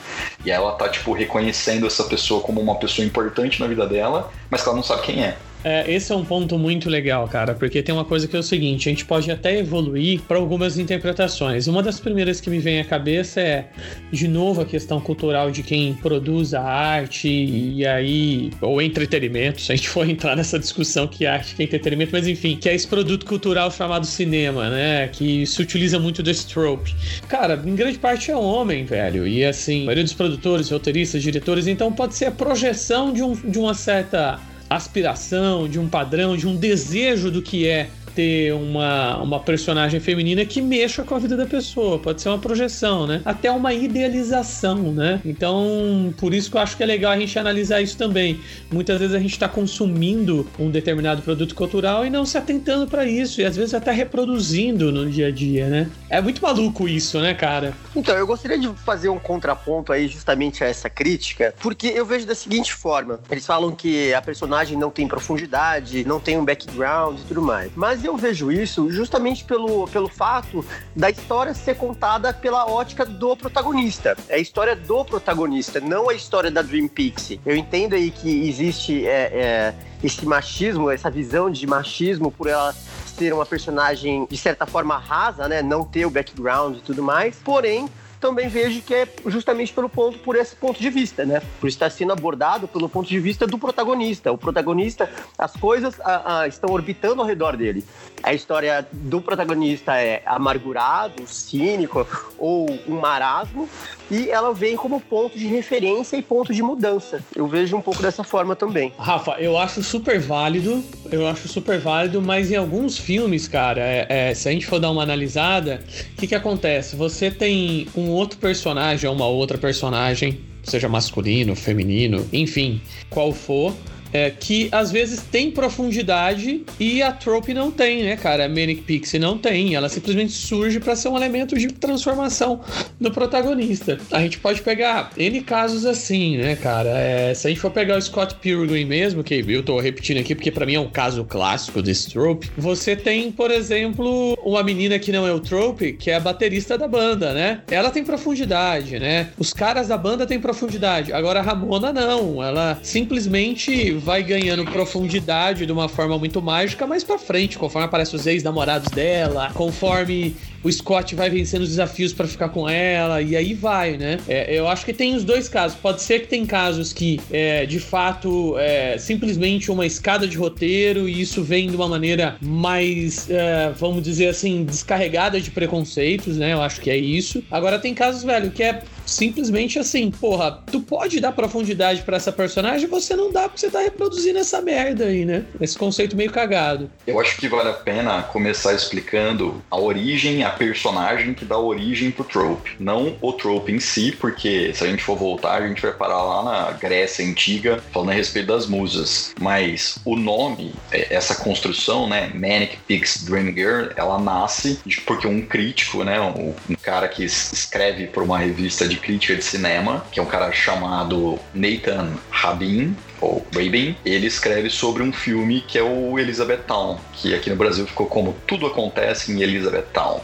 [0.44, 4.62] E ela tá, tipo, reconhecendo essa pessoa como uma pessoa importante na vida dela, mas
[4.62, 5.36] que ela não sabe quem é.
[5.64, 8.42] É, esse é um ponto muito legal, cara, porque tem uma coisa que é o
[8.42, 11.66] seguinte: a gente pode até evoluir para algumas interpretações.
[11.66, 13.68] Uma das primeiras que me vem à cabeça é,
[14.12, 19.72] de novo, a questão cultural de quem produz a arte e aí, ou entretenimento, se
[19.72, 22.74] a gente for entrar nessa discussão que arte que é entretenimento, mas enfim, que é
[22.74, 25.08] esse produto cultural chamado cinema, né?
[25.08, 26.94] Que se utiliza muito desse trope.
[27.26, 31.66] Cara, em grande parte é homem, velho, e assim, a maioria dos produtores, roteiristas, diretores,
[31.66, 34.38] então pode ser a projeção de, um, de uma certa
[34.74, 40.44] aspiração, de um padrão, de um desejo do que é ter uma, uma personagem feminina
[40.44, 41.98] que mexa com a vida da pessoa.
[41.98, 43.20] Pode ser uma projeção, né?
[43.24, 45.20] Até uma idealização, né?
[45.24, 48.40] Então, por isso que eu acho que é legal a gente analisar isso também.
[48.70, 53.04] Muitas vezes a gente está consumindo um determinado produto cultural e não se atentando para
[53.06, 55.90] isso, e às vezes até reproduzindo no dia a dia, né?
[56.08, 57.74] É muito maluco isso, né, cara?
[57.96, 62.26] Então, eu gostaria de fazer um contraponto aí justamente a essa crítica, porque eu vejo
[62.26, 67.18] da seguinte forma: eles falam que a personagem não tem profundidade, não tem um background
[67.18, 67.72] e tudo mais.
[67.74, 70.64] Mas eu vejo isso justamente pelo, pelo fato
[70.94, 74.16] da história ser contada pela ótica do protagonista.
[74.28, 77.40] É a história do protagonista, não a história da Dream Pixie.
[77.44, 82.74] Eu entendo aí que existe é, é, esse machismo, essa visão de machismo por ela
[83.16, 85.62] ser uma personagem de certa forma rasa, né?
[85.62, 87.36] Não ter o background e tudo mais.
[87.36, 87.88] Porém,
[88.24, 91.42] também vejo que é justamente pelo ponto, por esse ponto de vista, né?
[91.60, 94.32] Por estar sendo abordado pelo ponto de vista do protagonista.
[94.32, 97.84] O protagonista, as coisas a, a, estão orbitando ao redor dele.
[98.24, 102.06] A história do protagonista é amargurado, cínico
[102.38, 103.68] ou um marasmo,
[104.10, 107.22] e ela vem como ponto de referência e ponto de mudança.
[107.36, 108.94] Eu vejo um pouco dessa forma também.
[108.98, 110.82] Rafa, eu acho super válido,
[111.12, 114.80] eu acho super válido, mas em alguns filmes, cara, é, é, se a gente for
[114.80, 116.96] dar uma analisada, o que, que acontece?
[116.96, 123.74] Você tem um outro personagem ou uma outra personagem, seja masculino, feminino, enfim, qual for
[124.14, 128.44] é, que às vezes tem profundidade e a Trope não tem, né, cara?
[128.44, 129.74] A Manic Pixie não tem.
[129.74, 132.60] Ela simplesmente surge para ser um elemento de transformação
[133.00, 133.98] do protagonista.
[134.12, 136.90] A gente pode pegar N casos assim, né, cara?
[136.90, 140.34] É, se a gente for pegar o Scott Pilgrim mesmo, que eu tô repetindo aqui
[140.34, 144.96] porque para mim é um caso clássico desse Trope, você tem, por exemplo, uma menina
[144.96, 147.62] que não é o Trope, que é a baterista da banda, né?
[147.68, 149.30] Ela tem profundidade, né?
[149.36, 151.12] Os caras da banda têm profundidade.
[151.12, 152.42] Agora a Ramona não.
[152.42, 158.18] Ela simplesmente vai ganhando profundidade de uma forma muito mágica mais pra frente, conforme aparecem
[158.18, 163.36] os ex-namorados dela, conforme o Scott vai vencendo os desafios para ficar com ela, e
[163.36, 164.18] aí vai, né?
[164.26, 165.76] É, eu acho que tem os dois casos.
[165.76, 171.08] Pode ser que tem casos que, é, de fato, é simplesmente uma escada de roteiro
[171.08, 176.52] e isso vem de uma maneira mais, é, vamos dizer assim, descarregada de preconceitos, né?
[176.54, 177.42] Eu acho que é isso.
[177.50, 182.32] Agora tem casos, velho, que é simplesmente assim, porra, tu pode dar profundidade para essa
[182.32, 185.44] personagem, você não dá porque você tá reproduzindo essa merda aí, né?
[185.60, 186.90] Esse conceito meio cagado.
[187.06, 192.10] Eu acho que vale a pena começar explicando a origem, a personagem que dá origem
[192.10, 192.72] pro trope.
[192.78, 196.22] Não o trope em si, porque se a gente for voltar, a gente vai parar
[196.22, 199.34] lá na Grécia Antiga, falando a respeito das musas.
[199.40, 205.42] Mas o nome, é, essa construção, né, Manic Pix Dream Girl, ela nasce porque um
[205.42, 210.22] crítico, né, um, cara que escreve por uma revista de crítica de cinema, que é
[210.22, 216.18] um cara chamado Nathan Rabin, ou Rabin, ele escreve sobre um filme que é o
[216.18, 220.20] Elizabethtown, que aqui no Brasil ficou como Tudo Acontece em Elizabethtown.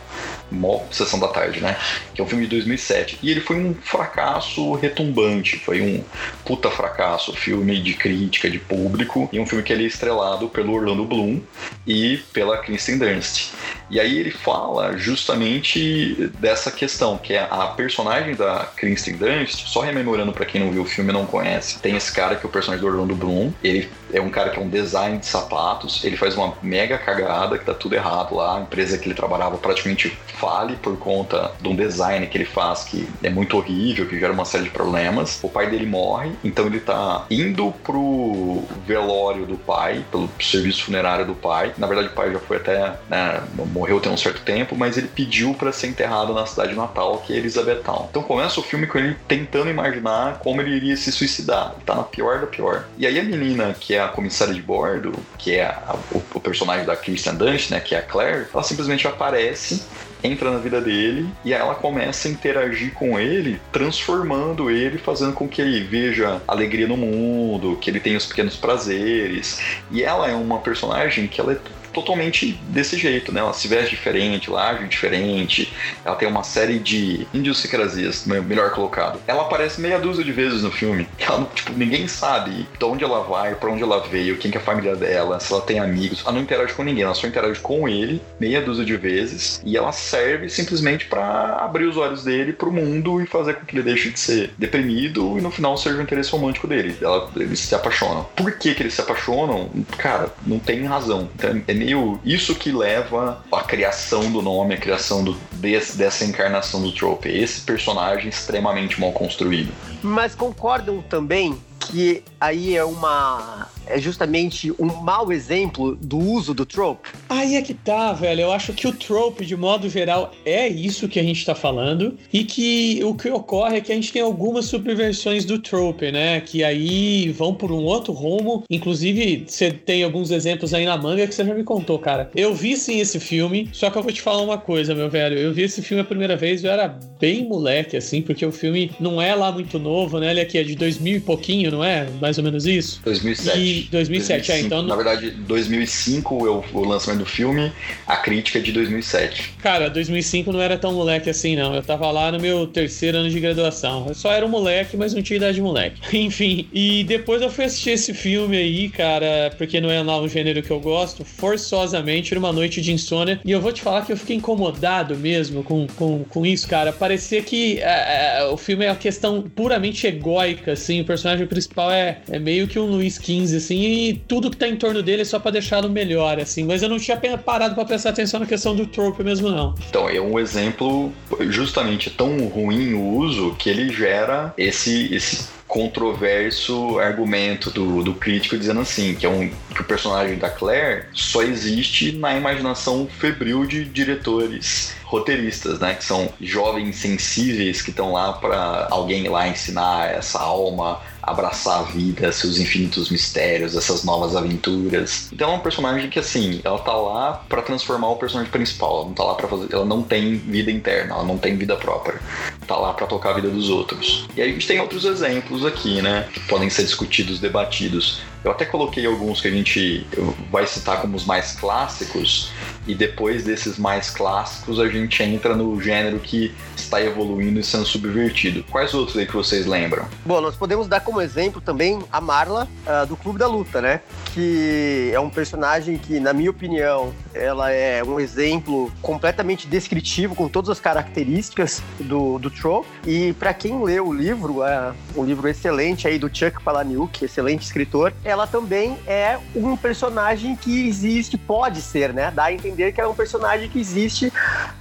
[0.51, 1.77] Mó Sessão da Tarde, né?
[2.15, 3.19] Que é um filme de 2007.
[3.23, 6.05] E ele foi um fracasso retumbante, foi um
[6.45, 10.73] puta fracasso, filme de crítica, de público, e um filme que ele é estrelado pelo
[10.73, 11.41] Orlando Bloom
[11.87, 13.51] e pela Kristen Dunst.
[13.91, 19.81] E aí ele fala justamente dessa questão, que é a personagem da Kristen Dunst, só
[19.81, 22.49] rememorando para quem não viu o filme e não conhece, tem esse cara que é
[22.49, 26.05] o personagem do Orlando Bloom, ele é um cara que é um design de sapatos,
[26.05, 29.57] ele faz uma mega cagada, que tá tudo errado lá, a empresa que ele trabalhava
[29.59, 34.19] praticamente fale por conta de um design que ele faz que é muito horrível, que
[34.19, 35.39] gera uma série de problemas.
[35.43, 41.27] O pai dele morre, então ele tá indo pro velório do pai, pelo serviço funerário
[41.27, 41.75] do pai.
[41.77, 45.09] Na verdade, o pai já foi até, né, morreu tem um certo tempo, mas ele
[45.09, 48.09] pediu para ser enterrado na cidade natal, que é Elizabethtown.
[48.11, 51.73] Então começa o filme com ele tentando imaginar como ele iria se suicidar.
[51.75, 52.85] Ele tá na pior da pior.
[52.97, 56.41] E aí a menina, que é a comissária de bordo, que é a, o, o,
[56.41, 59.83] personagem da Kristen Dunst, né, que é a Claire, ela simplesmente aparece
[60.23, 65.49] entra na vida dele e ela começa a interagir com ele, transformando ele, fazendo com
[65.49, 69.61] que ele veja alegria no mundo, que ele tenha os pequenos prazeres.
[69.91, 71.59] E ela é uma personagem que ela é
[71.93, 73.41] totalmente desse jeito, né?
[73.41, 75.73] Ela se veste diferente, ela age diferente,
[76.05, 79.21] ela tem uma série de idiosincrasias, melhor colocado.
[79.27, 81.09] Ela aparece meia dúzia de vezes no filme.
[81.21, 84.61] Ela, tipo, ninguém sabe de onde ela vai, para onde ela veio, quem que é
[84.61, 86.23] a família dela, se ela tem amigos.
[86.25, 89.77] Ela não interage com ninguém, ela só interage com ele meia dúzia de vezes e
[89.77, 93.83] ela serve simplesmente para abrir os olhos dele pro mundo e fazer com que ele
[93.83, 96.97] deixe de ser deprimido e no final seja o interesse romântico dele.
[97.01, 98.27] Ela, eles se apaixonam.
[98.35, 99.71] Por que que eles se apaixonam?
[99.99, 101.29] Cara, não tem razão.
[101.37, 106.25] Então, é meio isso que leva a criação do nome, a criação do, desse, dessa
[106.25, 107.29] encarnação do Trope.
[107.29, 109.73] Esse personagem extremamente mal construído.
[110.03, 116.65] Mas concordam também que aí é uma é justamente um mau exemplo do uso do
[116.65, 117.11] trope?
[117.29, 118.43] Aí é que tá, velho.
[118.43, 122.17] Eu acho que o trope, de modo geral, é isso que a gente tá falando.
[122.33, 126.41] E que o que ocorre é que a gente tem algumas subversões do trope, né?
[126.41, 128.63] Que aí vão por um outro rumo.
[128.71, 132.31] Inclusive, você tem alguns exemplos aí na manga que você já me contou, cara.
[132.35, 135.37] Eu vi sim esse filme, só que eu vou te falar uma coisa, meu velho.
[135.37, 138.93] Eu vi esse filme a primeira vez, eu era bem moleque, assim, porque o filme
[139.01, 140.31] não é lá muito novo, né?
[140.31, 142.09] Ele aqui é de 2000 e pouquinho, não é?
[142.21, 143.01] Mais ou menos isso?
[143.05, 143.59] 2007.
[143.59, 144.53] E 2007, 2005.
[144.53, 144.83] é, então.
[144.83, 147.73] Na verdade, 2005 é o, lançamento do filme,
[148.07, 149.55] a crítica é de 2007.
[149.63, 151.75] Cara, 2005 não era tão moleque assim, não.
[151.75, 154.07] Eu tava lá no meu terceiro ano de graduação.
[154.09, 156.01] Eu só era um moleque, mas não tinha idade de moleque.
[156.17, 160.63] Enfim, e depois eu fui assistir esse filme aí, cara, porque não é um gênero
[160.63, 163.41] que eu gosto, forçosamente, numa noite de insônia.
[163.45, 166.93] E eu vou te falar que eu fiquei incomodado mesmo com, com, com isso, cara.
[166.93, 171.01] Parecia que é, é, o filme é uma questão puramente egóica, assim.
[171.01, 174.69] O personagem principal é, é meio que um Luiz XV, assim e tudo que tá
[174.69, 176.65] em torno dele é só pra deixá-lo melhor, assim.
[176.65, 179.75] Mas eu não tinha parado para prestar atenção na questão do trope mesmo, não.
[179.89, 181.13] Então, é um exemplo
[181.49, 188.59] justamente tão ruim o uso que ele gera esse, esse controverso argumento do, do crítico
[188.59, 193.65] dizendo assim, que é um que o personagem da Claire só existe na imaginação febril
[193.65, 200.13] de diretores roteiristas, né, que são jovens sensíveis que estão lá para alguém lá ensinar
[200.13, 205.29] essa alma abraçar a vida, seus infinitos mistérios, essas novas aventuras.
[205.33, 209.05] Então é um personagem que assim, ela tá lá para transformar o personagem principal, ela
[209.07, 212.21] não tá lá para fazer, ela não tem vida interna, ela não tem vida própria.
[212.67, 214.27] Tá lá para tocar a vida dos outros.
[214.37, 218.21] E aí a gente tem outros exemplos aqui, né, que podem ser discutidos, debatidos.
[218.45, 220.07] Eu até coloquei alguns que a gente
[220.51, 222.51] vai citar como os mais clássicos,
[222.87, 227.85] e depois desses mais clássicos a gente entra no gênero que está evoluindo e sendo
[227.85, 228.65] subvertido.
[228.71, 230.07] Quais outros aí que vocês lembram?
[230.25, 234.01] Bom, nós podemos dar como exemplo também a Marla uh, do Clube da Luta, né?
[234.35, 240.49] Que é um personagem que, na minha opinião, ela é um exemplo completamente descritivo, com
[240.49, 242.87] todas as características do, do Troll.
[243.07, 247.63] E para quem leu o livro, é um livro excelente aí do Chuck Palahniuk, excelente
[247.63, 252.31] escritor, ela também é um personagem que existe, pode ser, né?
[252.31, 254.33] Dá a entender que é um personagem que existe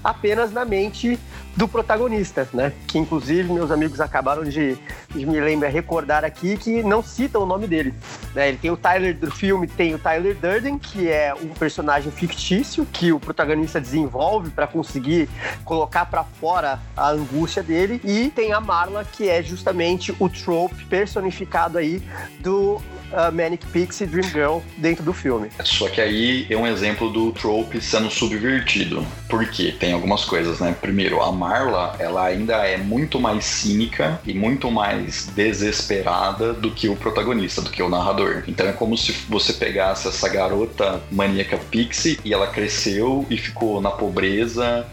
[0.04, 1.20] apenas na mente
[1.56, 2.72] do protagonista, né?
[2.88, 4.78] Que inclusive meus amigos acabaram de,
[5.10, 7.93] de me lembrar, recordar aqui que não citam o nome dele.
[8.34, 8.50] Né?
[8.50, 12.86] Ele tem o Tyler do filme, tem o Tyler Durden, que é um personagem fictício
[12.86, 15.30] que o protagonista desenvolve para conseguir
[15.66, 20.86] colocar para fora a angústia dele, e tem a Marla, que é justamente o trope
[20.86, 22.02] personificado aí
[22.39, 22.82] do
[23.12, 25.50] uh, Manic Pixie Dream Girl dentro do filme.
[25.64, 29.06] Só que aí é um exemplo do trope sendo subvertido.
[29.28, 29.76] Por quê?
[29.78, 30.76] Tem algumas coisas, né?
[30.80, 36.90] Primeiro, a Marla, ela ainda é muito mais cínica e muito mais desesperada do que
[36.90, 38.44] o protagonista, do que o narrador.
[38.46, 43.80] Então é como se você pegasse essa garota maníaca Pixie e ela cresceu e ficou
[43.80, 44.86] na pobreza,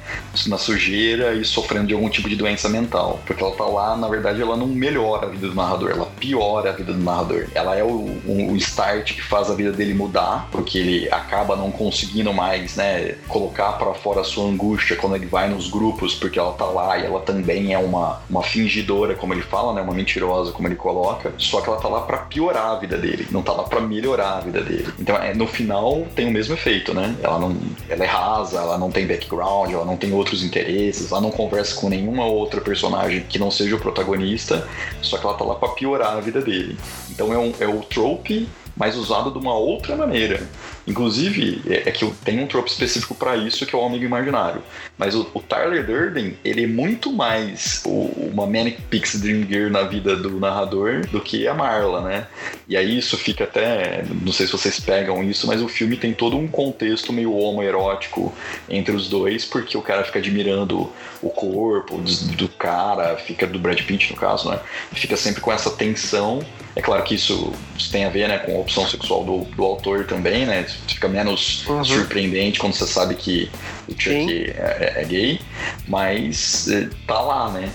[0.46, 3.20] na sujeira e sofrendo de algum tipo de doença mental.
[3.26, 6.70] Porque ela tá lá, na verdade, ela não melhora a vida do narrador, ela piora
[6.70, 7.48] a vida do narrador.
[7.54, 11.56] Ela é o um, um start que faz a vida dele mudar, porque ele acaba
[11.56, 16.14] não conseguindo mais, né, colocar para fora a sua angústia quando ele vai nos grupos,
[16.14, 19.82] porque ela tá lá e ela também é uma, uma fingidora, como ele fala, né,
[19.82, 23.26] uma mentirosa, como ele coloca, só que ela tá lá para piorar a vida dele,
[23.30, 24.88] não tá lá para melhorar a vida dele.
[24.98, 27.16] Então, é, no final tem o mesmo efeito, né?
[27.22, 27.56] Ela não,
[27.88, 31.74] ela é rasa, ela não tem background, ela não tem outros interesses, ela não conversa
[31.80, 34.66] com nenhuma outra personagem que não seja o protagonista,
[35.02, 36.76] só que ela tá lá para piorar a vida dele.
[37.10, 40.46] Então é, um, é o trope, mas usado de uma outra maneira.
[40.86, 44.62] Inclusive, é, é que tem um trope específico para isso, que é o Amigo Imaginário.
[44.96, 49.70] Mas o, o, Tyler Durden, ele é muito mais o, uma Manic Pixie Dream Girl
[49.70, 52.26] na vida do narrador do que a Marla, né?
[52.68, 54.04] E aí isso fica até...
[54.22, 58.32] Não sei se vocês pegam isso, mas o filme tem todo um contexto meio homoerótico
[58.68, 63.58] entre os dois, porque o cara fica admirando o corpo do, do cara, fica do
[63.58, 64.60] Brad Pitt, no caso, né?
[64.92, 66.40] Fica sempre com essa tensão
[66.76, 69.64] é claro que isso, isso tem a ver né, com a opção sexual do, do
[69.64, 70.66] autor também, né?
[70.86, 71.82] Fica menos uhum.
[71.82, 73.50] surpreendente quando você sabe que
[73.88, 75.40] o Chuck é, é, gay,
[75.88, 77.72] mas é, tá lá, né?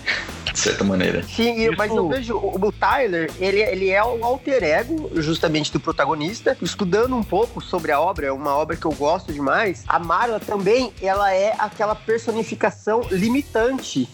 [0.53, 1.23] De certa maneira.
[1.23, 1.73] Sim, isso...
[1.75, 6.55] mas eu vejo o, o Tyler, ele, ele é o alter ego, justamente, do protagonista.
[6.61, 9.83] Estudando um pouco sobre a obra, é uma obra que eu gosto demais.
[9.87, 14.07] A Marla também, ela é aquela personificação limitante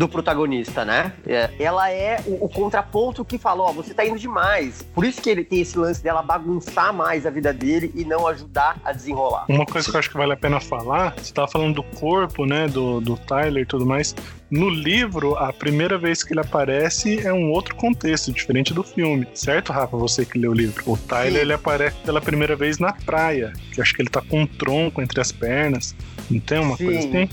[0.00, 1.12] do protagonista, né?
[1.26, 4.80] É, ela é o, o contraponto que falou, ó, você tá indo demais.
[4.94, 8.26] Por isso que ele tem esse lance dela bagunçar mais a vida dele e não
[8.26, 9.44] ajudar a desenrolar.
[9.46, 12.46] Uma coisa que eu acho que vale a pena falar, você tava falando do corpo,
[12.46, 14.16] né, do, do Tyler e tudo mais.
[14.50, 19.28] No livro, a primeira vez que ele aparece é um outro contexto, diferente do filme.
[19.34, 19.98] Certo, Rafa?
[19.98, 20.82] Você que leu o livro.
[20.86, 24.40] O Tyler, ele aparece pela primeira vez na praia, que acho que ele tá com
[24.40, 25.94] um tronco entre as pernas.
[26.30, 26.84] Não tem uma Sim.
[26.86, 27.28] coisa assim?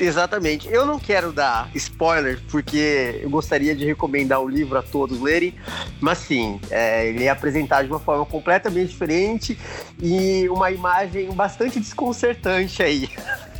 [0.00, 0.68] Exatamente.
[0.68, 5.54] Eu não quero dar spoiler, porque eu gostaria de recomendar o livro a todos lerem,
[6.00, 9.58] mas sim, é, ele é apresentado de uma forma completamente diferente
[10.02, 13.10] e uma imagem bastante desconcertante aí.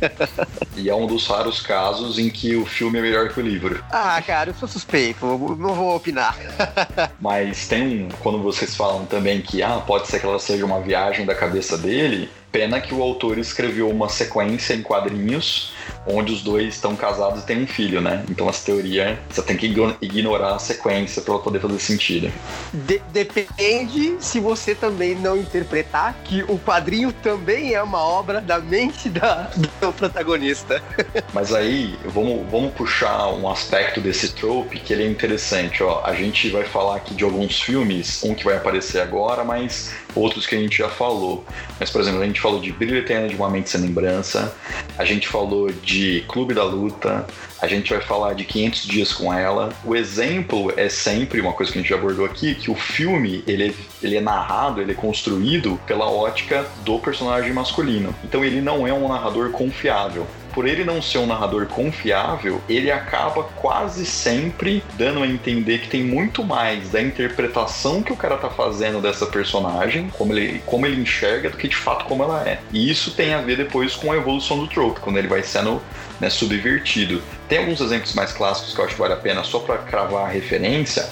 [0.75, 3.83] e é um dos raros casos em que o filme é melhor que o livro.
[3.91, 6.35] Ah, cara, eu sou suspeito, não vou opinar.
[7.19, 11.25] Mas tem, quando vocês falam também que ah, pode ser que ela seja uma viagem
[11.25, 15.73] da cabeça dele, Pena que o autor escreveu uma sequência em quadrinhos
[16.05, 18.23] onde os dois estão casados e têm um filho, né?
[18.29, 19.67] Então essa teoria você tem que
[20.01, 22.31] ignorar a sequência para ela poder fazer sentido.
[22.73, 28.59] De depende se você também não interpretar que o quadrinho também é uma obra da
[28.59, 30.81] mente da, do protagonista.
[31.33, 35.83] Mas aí vamos, vamos puxar um aspecto desse trope que ele é interessante.
[35.83, 39.91] Ó, a gente vai falar aqui de alguns filmes, um que vai aparecer agora, mas
[40.15, 41.43] outros que a gente já falou.
[41.79, 44.55] Mas, por exemplo, a gente falou de Brilho Eterno de Uma Mente Sem Lembrança,
[44.97, 47.25] a gente falou de Clube da Luta,
[47.61, 49.71] a gente vai falar de 500 Dias com Ela.
[49.85, 53.43] O exemplo é sempre uma coisa que a gente já abordou aqui, que o filme,
[53.45, 58.15] ele é, ele é narrado, ele é construído pela ótica do personagem masculino.
[58.23, 62.91] Então ele não é um narrador confiável por ele não ser um narrador confiável, ele
[62.91, 68.37] acaba quase sempre dando a entender que tem muito mais da interpretação que o cara
[68.37, 72.47] tá fazendo dessa personagem, como ele, como ele enxerga, do que de fato como ela
[72.47, 72.59] é.
[72.71, 75.81] E isso tem a ver depois com a evolução do trope, quando ele vai sendo
[76.19, 77.21] né, subvertido.
[77.47, 80.25] Tem alguns exemplos mais clássicos que eu acho que vale a pena só para cravar
[80.25, 81.09] a referência.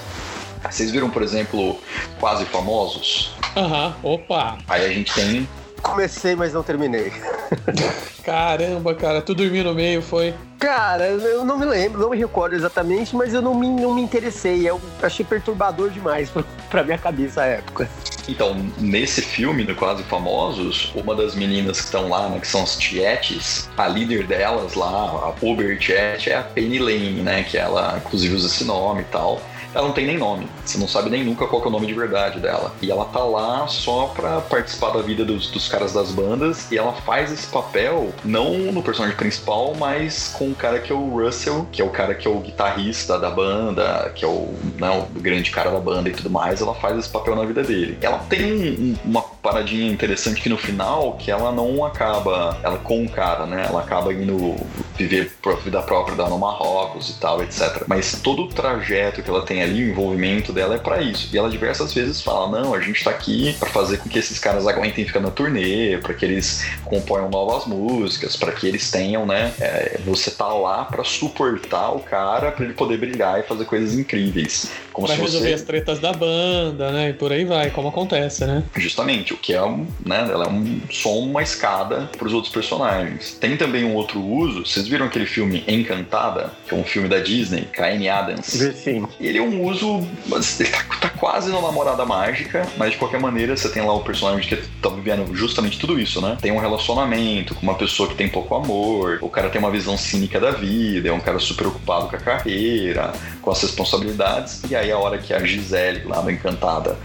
[0.68, 1.80] Vocês viram, por exemplo,
[2.18, 3.32] Quase Famosos?
[3.56, 4.14] Aham, uhum.
[4.14, 4.58] opa!
[4.68, 5.48] Aí a gente tem
[5.82, 7.12] Comecei, mas não terminei.
[8.24, 10.34] Caramba, cara, tu dormiu no meio, foi?
[10.58, 14.02] Cara, eu não me lembro, não me recordo exatamente, mas eu não me, não me
[14.02, 14.68] interessei.
[14.68, 17.88] Eu achei perturbador demais pra, pra minha cabeça à época.
[18.28, 22.62] Então, nesse filme do Quase Famosos, uma das meninas que estão lá, né, que são
[22.62, 27.56] as Tietes, a líder delas lá, a Uber Tiet, é a Penny Lane, né, que
[27.56, 29.40] ela inclusive usa esse nome e tal
[29.74, 30.48] ela não tem nem nome.
[30.70, 32.72] Você não sabe nem nunca qual é o nome de verdade dela.
[32.80, 36.78] E ela tá lá só pra participar da vida dos, dos caras das bandas e
[36.78, 41.20] ela faz esse papel não no personagem principal, mas com o cara que é o
[41.20, 44.90] Russell, que é o cara que é o guitarrista da banda, que é o, né,
[45.16, 46.60] o grande cara da banda e tudo mais.
[46.60, 47.98] Ela faz esse papel na vida dele.
[48.00, 53.04] Ela tem um, uma paradinha interessante que no final, que ela não acaba ela com
[53.04, 53.66] o cara, né?
[53.68, 54.54] Ela acaba indo
[54.96, 57.84] viver a vida própria dela no Marrocos e tal, etc.
[57.88, 61.28] Mas todo o trajeto que ela tem ali, o envolvimento dela é para isso.
[61.32, 64.38] E ela diversas vezes fala: não, a gente tá aqui para fazer com que esses
[64.38, 69.26] caras aguentem ficar na turnê, para que eles componham novas músicas, para que eles tenham,
[69.26, 69.52] né?
[69.60, 73.98] É, você tá lá para suportar o cara, para ele poder brilhar e fazer coisas
[73.98, 74.70] incríveis.
[75.00, 75.54] Como pra se resolver você...
[75.54, 77.10] as tretas da banda, né?
[77.10, 78.62] E por aí vai, como acontece, né?
[78.76, 80.28] Justamente, o que é um, né?
[80.30, 83.36] Ela é um som, uma escada para os outros personagens.
[83.40, 87.18] Tem também um outro uso, vocês viram aquele filme Encantada, que é um filme da
[87.18, 88.46] Disney, com a Amy Adams?
[88.46, 89.06] Sim.
[89.20, 90.06] Ele é um uso,
[90.58, 94.00] ele tá, tá quase na namorada mágica, mas de qualquer maneira você tem lá o
[94.00, 96.36] personagem que tá vivendo justamente tudo isso, né?
[96.40, 99.96] Tem um relacionamento com uma pessoa que tem pouco amor, o cara tem uma visão
[99.96, 104.76] cínica da vida, é um cara super ocupado com a carreira, com as responsabilidades, e
[104.76, 106.96] aí a hora que a Gisele, lá do Encantada,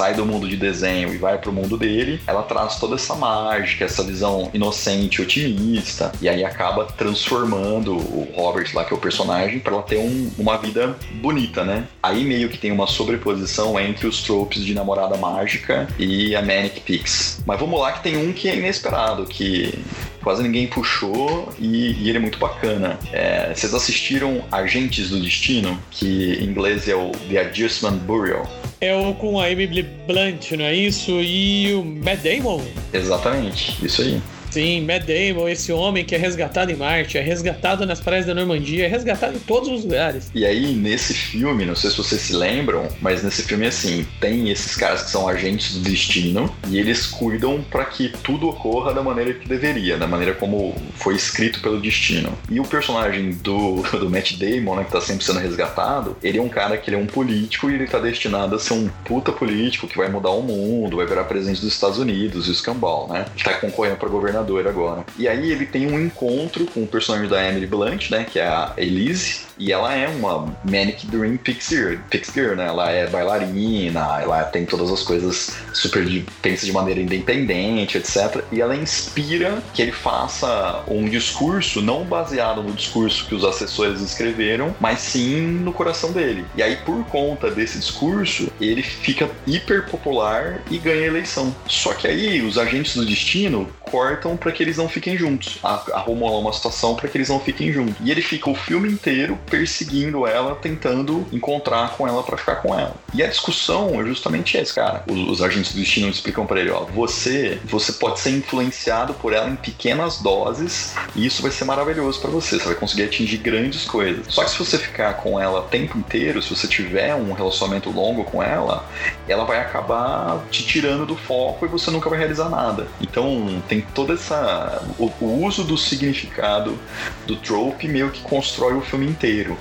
[0.00, 3.84] sai do mundo de desenho e vai pro mundo dele, ela traz toda essa mágica,
[3.84, 9.58] essa visão inocente, otimista, e aí acaba transformando o Robert lá, que é o personagem,
[9.60, 11.84] para ela ter um, uma vida bonita, né?
[12.02, 16.80] Aí meio que tem uma sobreposição entre os tropes de namorada mágica e a Manic
[16.80, 17.42] Pix.
[17.44, 19.84] Mas vamos lá que tem um que é inesperado, que
[20.22, 22.98] quase ninguém puxou e, e ele é muito bacana.
[23.12, 28.48] É, vocês assistiram Agentes do Destino, que em inglês é o The Adjustment Bureau?
[28.80, 31.10] É o com a Emily Blunt, não é isso?
[31.20, 32.62] E o Matt Damon?
[32.92, 34.22] Exatamente, isso aí.
[34.50, 38.34] Sim, Matt Damon, esse homem que é resgatado em Marte, é resgatado nas praias da
[38.34, 40.30] Normandia, é resgatado em todos os lugares.
[40.34, 44.50] E aí, nesse filme, não sei se vocês se lembram, mas nesse filme, assim, tem
[44.50, 49.02] esses caras que são agentes do destino e eles cuidam para que tudo ocorra da
[49.02, 52.36] maneira que deveria, da maneira como foi escrito pelo destino.
[52.50, 56.42] E o personagem do, do Matt Damon, né, que tá sempre sendo resgatado, ele é
[56.42, 59.30] um cara que ele é um político e ele tá destinado a ser um puta
[59.30, 63.06] político que vai mudar o mundo, vai virar presidente dos Estados Unidos e o escambau,
[63.08, 63.26] né?
[63.36, 65.04] Que tá concorrendo pra governador agora.
[65.18, 68.24] E aí ele tem um encontro com o personagem da Emily Blunt, né?
[68.24, 72.66] Que é a Elise, e ela é uma Manic Dream Pixie, Pixie né?
[72.66, 78.42] Ela é bailarina, ela tem todas as coisas super de, pensa de maneira independente, etc.
[78.50, 84.00] E ela inspira que ele faça um discurso não baseado no discurso que os assessores
[84.00, 86.46] escreveram, mas sim no coração dele.
[86.56, 91.54] E aí, por conta desse discurso, ele fica hiper popular e ganha eleição.
[91.66, 95.58] Só que aí os agentes do destino cortam para que eles não fiquem juntos.
[95.62, 97.96] Arrumam lá uma situação para que eles não fiquem juntos.
[98.02, 102.78] E ele fica o filme inteiro perseguindo ela, tentando encontrar com ela para ficar com
[102.78, 102.94] ela.
[103.12, 105.04] E a discussão é justamente essa, cara.
[105.10, 109.32] Os, os agentes do destino explicam para ele, ó, você, você pode ser influenciado por
[109.32, 112.58] ela em pequenas doses e isso vai ser maravilhoso para você.
[112.58, 114.32] Você vai conseguir atingir grandes coisas.
[114.32, 117.90] Só que se você ficar com ela o tempo inteiro, se você tiver um relacionamento
[117.90, 118.88] longo com ela,
[119.28, 122.86] ela vai acabar te tirando do foco e você nunca vai realizar nada.
[123.00, 126.78] Então tem toda essa o, o uso do significado
[127.26, 129.56] do trope meio que constrói o filme inteiro inteiro.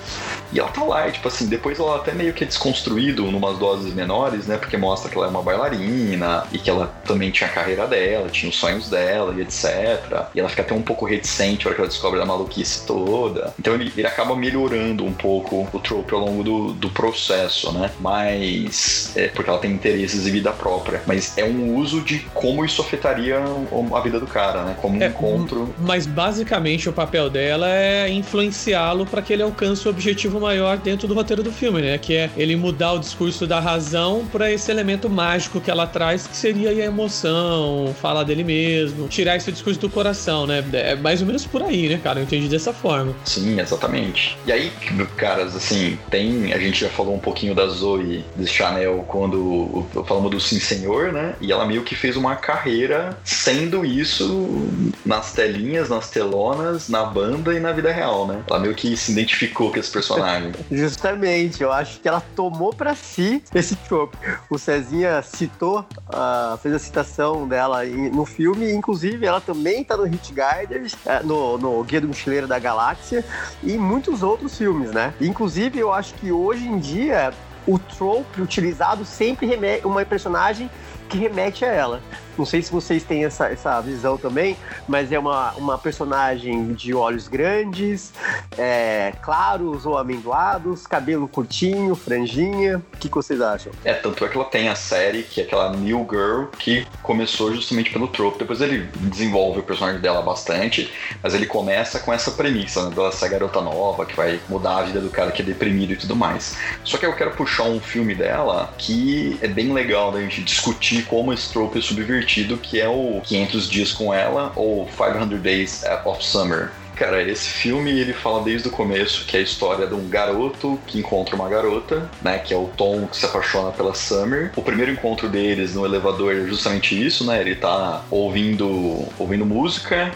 [0.52, 3.58] E ela tá lá, e, tipo assim, depois ela até meio que é desconstruído numas
[3.58, 4.58] doses menores, né?
[4.58, 8.30] Porque mostra que ela é uma bailarina e que ela também tinha a carreira dela,
[8.30, 10.28] tinha os sonhos dela e etc.
[10.34, 13.54] E ela fica até um pouco reticente na hora que ela descobre a maluquice toda.
[13.60, 17.92] Então ele, ele acaba melhorando um pouco o trope ao longo do, do processo, né?
[18.00, 19.16] Mas.
[19.16, 21.02] É porque ela tem interesses e vida própria.
[21.06, 24.76] Mas é um uso de como isso afetaria a vida do cara, né?
[24.82, 25.74] Como um é, encontro.
[25.80, 31.05] Mas basicamente o papel dela é influenciá-lo para que ele alcance o objetivo maior dentro
[31.07, 31.97] do roteiro do filme, né?
[31.97, 36.26] Que é ele mudar o discurso da razão para esse elemento mágico que ela traz,
[36.26, 40.64] que seria a emoção, falar dele mesmo, tirar esse discurso do coração, né?
[40.72, 42.20] É mais ou menos por aí, né, cara?
[42.20, 43.14] Eu entendi dessa forma.
[43.26, 44.38] Sim, exatamente.
[44.45, 44.72] E aí,
[45.18, 46.53] caras, assim, tem.
[46.53, 51.12] A gente já falou um pouquinho da Zoe de Chanel quando falamos do Sim Senhor,
[51.12, 51.36] né?
[51.41, 54.70] E ela meio que fez uma carreira sendo isso
[55.05, 58.41] nas telinhas, nas telonas, na banda e na vida real, né?
[58.49, 60.52] Ela meio que se identificou com esse personagem.
[60.72, 64.18] Justamente, eu acho que ela tomou para si esse trope.
[64.50, 70.04] O Cezinha citou, uh, fez a citação dela no filme, inclusive ela também tá no
[70.04, 73.24] Hit Guiders, uh, no, no Guia do Mochileiro da Galáxia
[73.64, 75.14] e muitos outros filmes, né?
[75.20, 77.34] Inclusive, eu acho que hoje em dia
[77.68, 80.70] o trope utilizado sempre remete uma personagem
[81.08, 82.02] que remete a ela.
[82.40, 84.56] Não sei se vocês têm essa, essa visão também,
[84.88, 88.14] mas é uma, uma personagem de olhos grandes,
[88.58, 92.78] é, claros ou amendoados, cabelo curtinho, franjinha.
[92.78, 93.74] O que, que vocês acham?
[93.84, 97.54] É, tanto é que ela tem a série, que é aquela New Girl, que começou
[97.54, 98.40] justamente pelo trope.
[98.40, 100.90] Depois ele desenvolve o personagem dela bastante,
[101.22, 105.02] mas ele começa com essa premissa, né, ser garota nova, que vai mudar a vida
[105.02, 106.56] do cara que é deprimido e tudo mais.
[106.86, 111.04] Só que eu quero puxar um filme dela que é bem legal da gente discutir
[111.04, 112.29] como esse trope é subvertido,
[112.62, 116.72] que é o 500 Dias com Ela, ou 500 Days of Summer.
[117.00, 120.78] Cara, esse filme ele fala desde o começo que é a história de um garoto
[120.86, 122.38] que encontra uma garota, né?
[122.40, 124.52] Que é o Tom que se apaixona pela Summer.
[124.54, 127.40] O primeiro encontro deles no elevador é justamente isso, né?
[127.40, 130.12] Ele tá ouvindo, ouvindo música.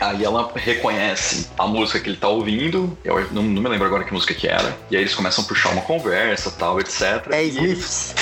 [0.00, 2.96] Aí ela reconhece a música que ele tá ouvindo.
[3.04, 4.74] Eu não, não me lembro agora que música que era.
[4.90, 7.02] E aí eles começam a puxar uma conversa, tal, etc.
[7.32, 8.14] É E Smiths.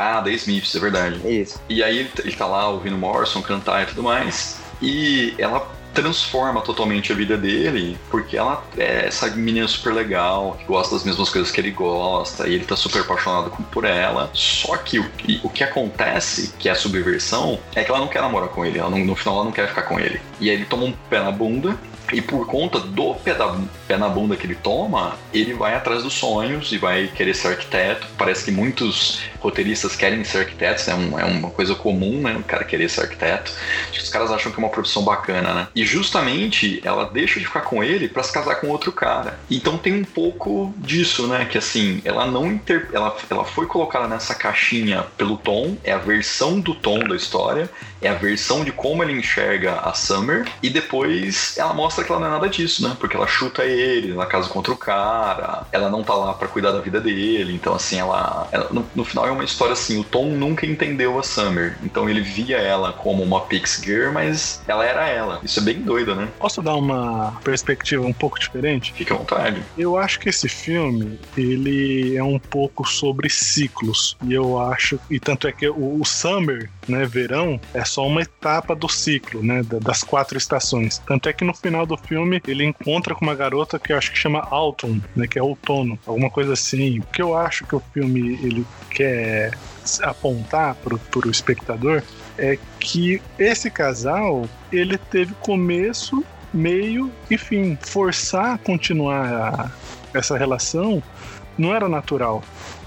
[0.00, 1.20] Ah, The Smiths, é verdade.
[1.24, 1.60] É isso.
[1.68, 4.58] E aí ele, tá lá ouvindo Morrison cantar e tudo mais.
[4.82, 10.64] E ela transforma totalmente a vida dele, porque ela é essa menina super legal, que
[10.64, 14.30] gosta das mesmas coisas que ele gosta, e ele tá super apaixonado por ela.
[14.32, 18.06] Só que o, que- o que acontece, que é a subversão, é que ela não
[18.06, 20.20] quer namorar com ele, ela não- no final ela não quer ficar com ele.
[20.38, 21.76] E aí ele toma um pé na bunda,
[22.12, 23.56] e por conta do pé, da-
[23.90, 27.48] pé na bunda que ele toma, ele vai atrás dos sonhos e vai querer ser
[27.48, 28.06] arquiteto.
[28.16, 30.94] Parece que muitos roteiristas querem ser arquitetos, né?
[31.18, 32.36] É uma coisa comum, né?
[32.36, 33.52] O cara querer ser arquiteto.
[33.82, 35.68] Acho que os caras acham que é uma profissão bacana, né?
[35.74, 39.40] E justamente ela deixa de ficar com ele pra se casar com outro cara.
[39.50, 41.44] Então tem um pouco disso, né?
[41.50, 42.88] Que assim, ela não inter...
[42.92, 47.68] ela, ela foi colocada nessa caixinha pelo Tom, é a versão do Tom da história,
[48.00, 52.20] é a versão de como ele enxerga a Summer, e depois ela mostra que ela
[52.20, 52.96] não é nada disso, né?
[53.00, 56.72] Porque ela chuta ele, ela casa contra o cara, ela não tá lá pra cuidar
[56.72, 60.04] da vida dele, então assim, ela, ela- no, no final é uma história assim, o
[60.04, 64.84] Tom nunca entendeu a Summer, então ele via ela como uma Pix Girl, mas ela
[64.84, 65.40] era ela.
[65.42, 66.28] Isso é bem doido, né?
[66.38, 68.92] Posso dar uma perspectiva um pouco diferente?
[68.92, 69.62] Fique à vontade.
[69.76, 74.16] Eu acho que esse filme, ele é um pouco sobre ciclos.
[74.22, 78.22] E eu acho, e tanto é que o, o summer, né, verão, é só uma
[78.22, 80.98] etapa do ciclo, né, da- das quatro estações.
[81.06, 84.10] Tanto é que no final do filme ele encontra com uma garota que eu acho
[84.12, 86.98] que chama Autumn, né, que é outono, alguma coisa assim.
[87.00, 89.50] O que eu acho que o filme ele quer
[90.02, 92.02] apontar pro, pro espectador
[92.38, 97.76] é que esse casal, ele teve começo, meio e fim.
[97.82, 99.72] Forçar a continuar a-
[100.14, 101.02] essa relação
[101.56, 102.42] não era natural.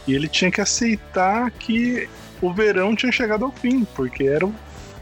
[0.07, 2.07] E ele tinha que aceitar que
[2.41, 4.53] o verão tinha chegado ao fim, porque era o-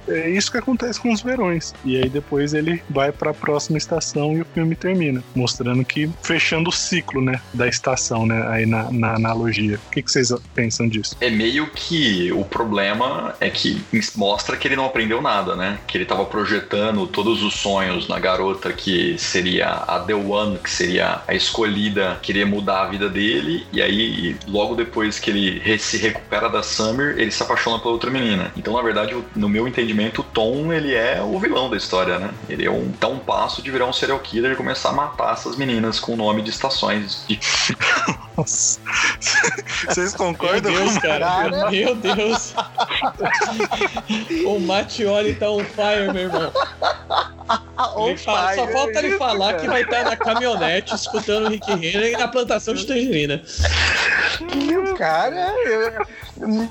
[0.07, 1.73] é isso que acontece com os verões.
[1.83, 6.09] E aí depois ele vai para a próxima estação e o filme termina, mostrando que
[6.21, 9.79] fechando o ciclo, né, da estação, né, aí na, na analogia.
[9.87, 11.15] O que, que vocês pensam disso?
[11.21, 13.81] É meio que o problema é que
[14.15, 15.79] mostra que ele não aprendeu nada, né?
[15.87, 20.69] Que ele tava projetando todos os sonhos na garota que seria a The One, que
[20.69, 25.97] seria a escolhida, queria mudar a vida dele, e aí logo depois que ele se
[25.97, 28.51] recupera da Summer, ele se apaixona pela outra menina.
[28.55, 32.29] Então, na verdade, no meu entendimento, o Tom, ele é o vilão da história, né?
[32.49, 35.33] Ele é um, tá um passo de virar um serial killer e começar a matar
[35.33, 37.39] essas meninas com o nome de estações de
[38.37, 38.79] Nossa.
[39.87, 41.69] Vocês Meu concordam Deus, com cara.
[41.69, 42.53] Meu Deus.
[44.45, 46.51] o Matioli tá on fire, meu irmão.
[48.23, 52.17] Fala- só falta ele falar que vai estar na caminhonete escutando o Rick Renner e
[52.17, 53.43] na plantação de tangerina.
[54.91, 56.05] O cara, eu-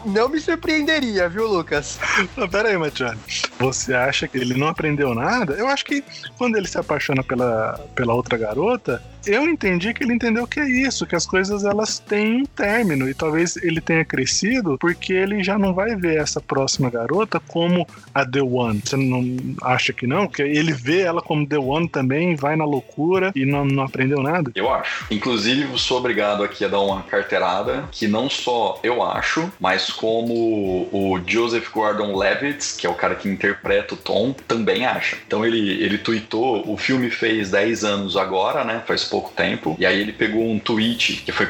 [0.07, 1.99] não me surpreenderia, viu, Lucas?
[2.37, 2.79] Não, pera aí,
[3.11, 3.21] Matiane.
[3.59, 5.55] Você acha que ele não aprendeu nada?
[5.55, 6.03] Eu acho que
[6.37, 10.69] quando ele se apaixona pela, pela outra garota, eu entendi que ele entendeu que é
[10.69, 15.43] isso, que as coisas elas têm um término e talvez ele tenha crescido porque ele
[15.43, 18.81] já não vai ver essa próxima garota como a The One.
[18.85, 20.27] Você não acha que não?
[20.27, 24.23] Que ele vê ela como The One também, vai na loucura e não, não aprendeu
[24.23, 24.51] nada?
[24.55, 25.07] Eu acho.
[25.11, 30.89] Inclusive, sou obrigado aqui a dar uma carteirada que não só eu acho, mas como
[30.93, 35.17] o Joseph Gordon-Levitt, que é o cara que interpreta o Tom, também acha.
[35.27, 38.83] Então ele, ele tweetou, o filme fez 10 anos agora, né?
[38.87, 39.77] Faz pouco tempo.
[39.79, 41.47] E aí ele pegou um tweet que foi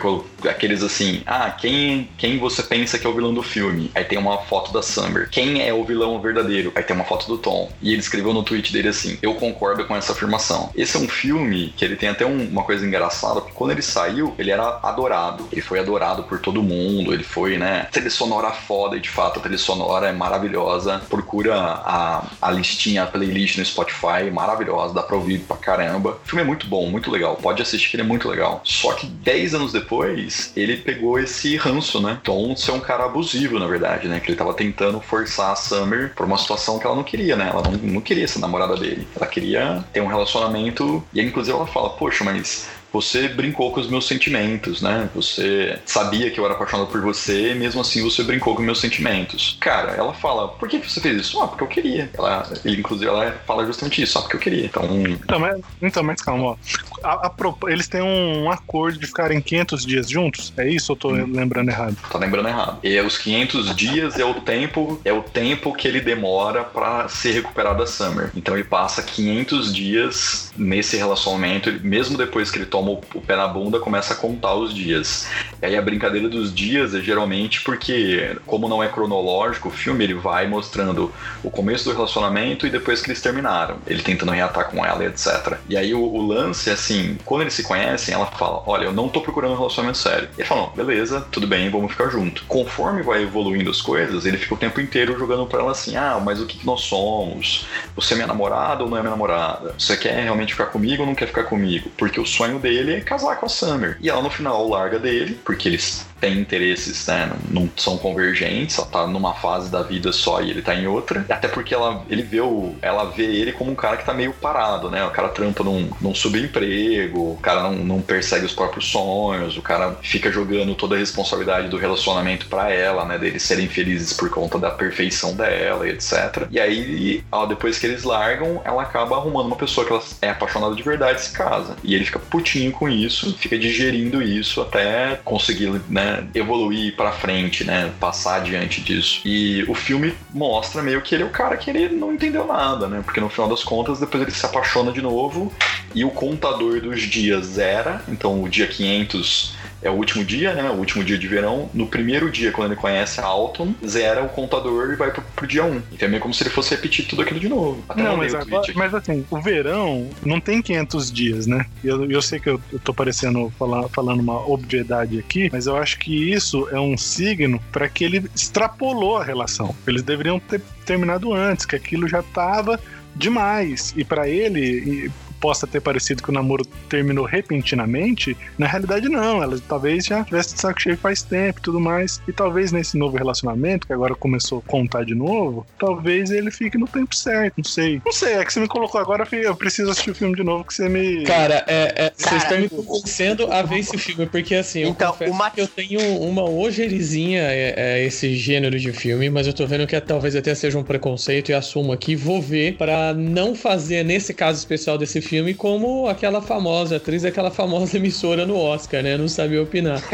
[0.48, 3.90] aqueles assim: Ah, quem, quem você pensa que é o vilão do filme?
[3.94, 5.28] Aí tem uma foto da Summer.
[5.30, 6.72] Quem é o vilão verdadeiro?
[6.74, 7.70] Aí tem uma foto do Tom.
[7.82, 10.70] E ele escreveu no tweet dele assim: Eu concordo com essa afirmação.
[10.74, 13.82] Esse é um filme que ele tem até um- uma coisa engraçada, porque quando ele
[13.82, 15.46] saiu, ele era adorado.
[15.52, 17.12] Ele foi adorado por todo mundo.
[17.12, 17.86] Ele foi, né?
[17.92, 21.02] Trilha sonora foda, e de fato a trilha sonora é maravilhosa.
[21.08, 26.18] Procura a, a listinha, a playlist no Spotify, maravilhosa, dá pra ouvir pra caramba.
[26.24, 27.36] O filme é muito bom, muito legal.
[27.36, 28.60] pode assistir que ele é muito legal.
[28.64, 32.18] Só que 10 anos depois, ele pegou esse ranço, né?
[32.22, 34.20] Tom ser um cara abusivo, na verdade, né?
[34.20, 37.48] Que ele tava tentando forçar a Summer por uma situação que ela não queria, né?
[37.50, 39.06] Ela não, não queria ser namorada dele.
[39.16, 41.02] Ela queria ter um relacionamento.
[41.12, 45.08] E aí, inclusive, ela fala: Poxa, mas você brincou com os meus sentimentos, né?
[45.14, 49.56] Você sabia que eu era apaixonado por você, mesmo assim você brincou com meus sentimentos.
[49.60, 51.40] Cara, ela fala, por que você fez isso?
[51.40, 52.10] Ah, porque eu queria.
[52.14, 54.66] Ela, inclusive, ela fala justamente isso, só porque eu queria.
[54.66, 56.56] Então, então, mas, então, mas calma, ó.
[57.02, 57.32] A, a,
[57.68, 60.52] eles têm um acordo de ficarem 500 dias juntos?
[60.56, 61.26] É isso ou tô hum.
[61.32, 61.96] lembrando errado?
[62.10, 62.78] Tá lembrando errado.
[62.82, 67.32] E os 500 dias é o tempo é o tempo que ele demora para ser
[67.32, 68.30] recuperado da Summer.
[68.34, 73.36] Então ele passa 500 dias nesse relacionamento, mesmo depois que ele toma toma o pé
[73.36, 75.28] na bunda, começa a contar os dias.
[75.60, 80.04] E aí a brincadeira dos dias é geralmente porque, como não é cronológico, o filme
[80.04, 81.12] ele vai mostrando
[81.42, 83.76] o começo do relacionamento e depois que eles terminaram.
[83.86, 85.58] Ele tentando reatar com ela e etc.
[85.68, 88.92] E aí o, o lance é assim, quando eles se conhecem, ela fala: Olha, eu
[88.92, 90.28] não tô procurando um relacionamento sério.
[90.36, 92.44] E ele fala: beleza, tudo bem, vamos ficar junto.
[92.48, 96.20] Conforme vai evoluindo as coisas, ele fica o tempo inteiro jogando pra ela assim: Ah,
[96.24, 97.66] mas o que, que nós somos?
[97.94, 99.74] Você é minha namorada ou não é minha namorada?
[99.78, 101.90] Você quer realmente ficar comigo ou não quer ficar comigo?
[101.98, 103.96] Porque o sonho dele dele é casar com a Summer.
[104.00, 107.32] E ela no final larga dele, porque eles têm interesses, né?
[107.50, 111.24] Não são convergentes, ela tá numa fase da vida só e ele tá em outra.
[111.28, 114.32] Até porque ela, ele vê o, ela vê ele como um cara que tá meio
[114.32, 115.04] parado, né?
[115.04, 119.62] O cara trampa num, num subemprego, o cara não, não persegue os próprios sonhos, o
[119.62, 123.18] cara fica jogando toda a responsabilidade do relacionamento para ela, né?
[123.18, 126.46] Deles serem felizes por conta da perfeição dela e etc.
[126.50, 130.30] E aí, ela, depois que eles largam, ela acaba arrumando uma pessoa que ela é
[130.30, 131.76] apaixonada de verdade e se casa.
[131.82, 136.09] E ele fica putinho com isso, fica digerindo isso até conseguir, né?
[136.34, 137.92] Evoluir para frente, né?
[137.98, 139.20] Passar adiante disso.
[139.24, 142.88] E o filme mostra meio que ele é o cara que ele não entendeu nada,
[142.88, 143.02] né?
[143.04, 145.52] Porque no final das contas, depois ele se apaixona de novo
[145.94, 148.02] e o contador dos dias zera.
[148.08, 150.68] Então o dia 500 é o último dia, né?
[150.70, 151.70] O último dia de verão.
[151.72, 155.46] No primeiro dia, quando ele conhece a Alton, zera o contador e vai pro, pro
[155.46, 155.82] dia 1.
[155.92, 157.82] Então é meio como se ele fosse repetir tudo aquilo de novo.
[157.88, 161.66] Até não, mas, agora, mas assim, o verão não tem 500 dias, né?
[161.82, 165.76] Eu, eu sei que eu, eu tô parecendo falar, falando uma obviedade aqui, mas eu
[165.76, 169.74] acho que isso é um signo para que ele extrapolou a relação.
[169.86, 172.78] Eles deveriam ter terminado antes, que aquilo já tava
[173.14, 173.92] demais.
[173.96, 175.10] E para ele,
[175.40, 179.42] possa ter parecido que o namoro terminou repentinamente, na realidade não.
[179.42, 182.20] Ela talvez já tivesse de saco cheio faz tempo e tudo mais.
[182.28, 186.76] E talvez nesse novo relacionamento, que agora começou a contar de novo, talvez ele fique
[186.76, 188.00] no tempo certo, não sei.
[188.04, 190.64] Não sei, é que você me colocou agora, eu preciso assistir o filme de novo
[190.64, 191.24] que você me.
[191.24, 195.12] Cara, é, é vocês estão me convencendo a ver esse filme, porque assim, eu então,
[195.12, 195.50] confesso uma...
[195.50, 199.86] que eu tenho uma ojerizinha é, é, esse gênero de filme, mas eu tô vendo
[199.86, 204.04] que é, talvez até seja um preconceito e assumo aqui, vou ver para não fazer,
[204.04, 209.00] nesse caso especial desse filme, filme como aquela famosa atriz daquela famosa emissora no Oscar,
[209.00, 209.16] né?
[209.16, 210.02] Não sabia opinar.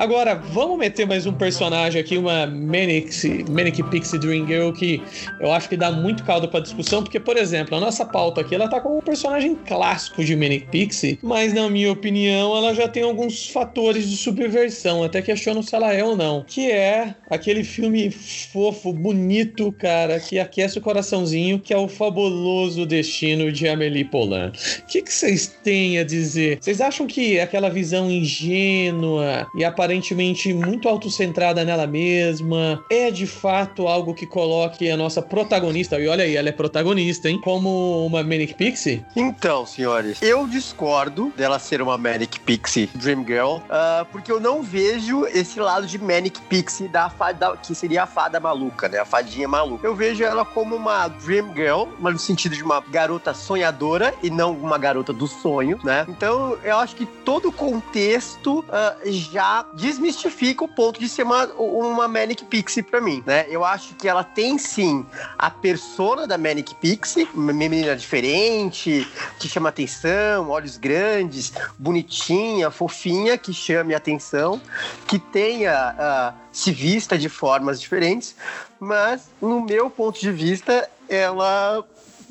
[0.00, 5.02] Agora, vamos meter mais um personagem aqui, uma Manic, Manic Pixie Dream Girl, que
[5.38, 8.54] eu acho que dá muito caldo pra discussão, porque, por exemplo, a nossa pauta aqui,
[8.54, 12.88] ela tá como um personagem clássico de Manic Pixie, mas, na minha opinião, ela já
[12.88, 17.62] tem alguns fatores de subversão, até questiono se ela é ou não, que é aquele
[17.62, 24.04] filme fofo, bonito, cara, que aquece o coraçãozinho, que é o fabuloso destino de Amélie
[24.04, 24.48] Poulain.
[24.48, 26.56] O que vocês têm a dizer?
[26.58, 33.26] Vocês acham que aquela visão ingênua e aparentemente aparentemente muito autocentrada nela mesma, é de
[33.26, 38.06] fato algo que coloque a nossa protagonista, e olha aí, ela é protagonista, hein, como
[38.06, 39.04] uma Manic Pixie?
[39.16, 44.62] Então, senhores, eu discordo dela ser uma Manic Pixie Dream Girl, uh, porque eu não
[44.62, 49.04] vejo esse lado de Manic Pixie da fada, que seria a fada maluca, né, a
[49.04, 49.84] fadinha maluca.
[49.84, 54.30] Eu vejo ela como uma Dream Girl, mas no sentido de uma garota sonhadora e
[54.30, 56.06] não uma garota do sonho, né?
[56.08, 61.46] Então, eu acho que todo o contexto uh, já desmistifica o ponto de ser uma,
[61.46, 63.46] uma Manic Pixie pra mim, né?
[63.48, 65.04] Eu acho que ela tem sim
[65.38, 69.06] a persona da Manic Pixie, uma menina diferente,
[69.38, 74.60] que chama atenção, olhos grandes, bonitinha, fofinha, que chame atenção,
[75.06, 76.34] que tenha.
[76.36, 78.34] Uh, se vista de formas diferentes,
[78.78, 81.84] mas no meu ponto de vista, ela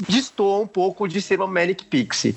[0.07, 2.35] destoa um pouco de ser uma Manic Pixie.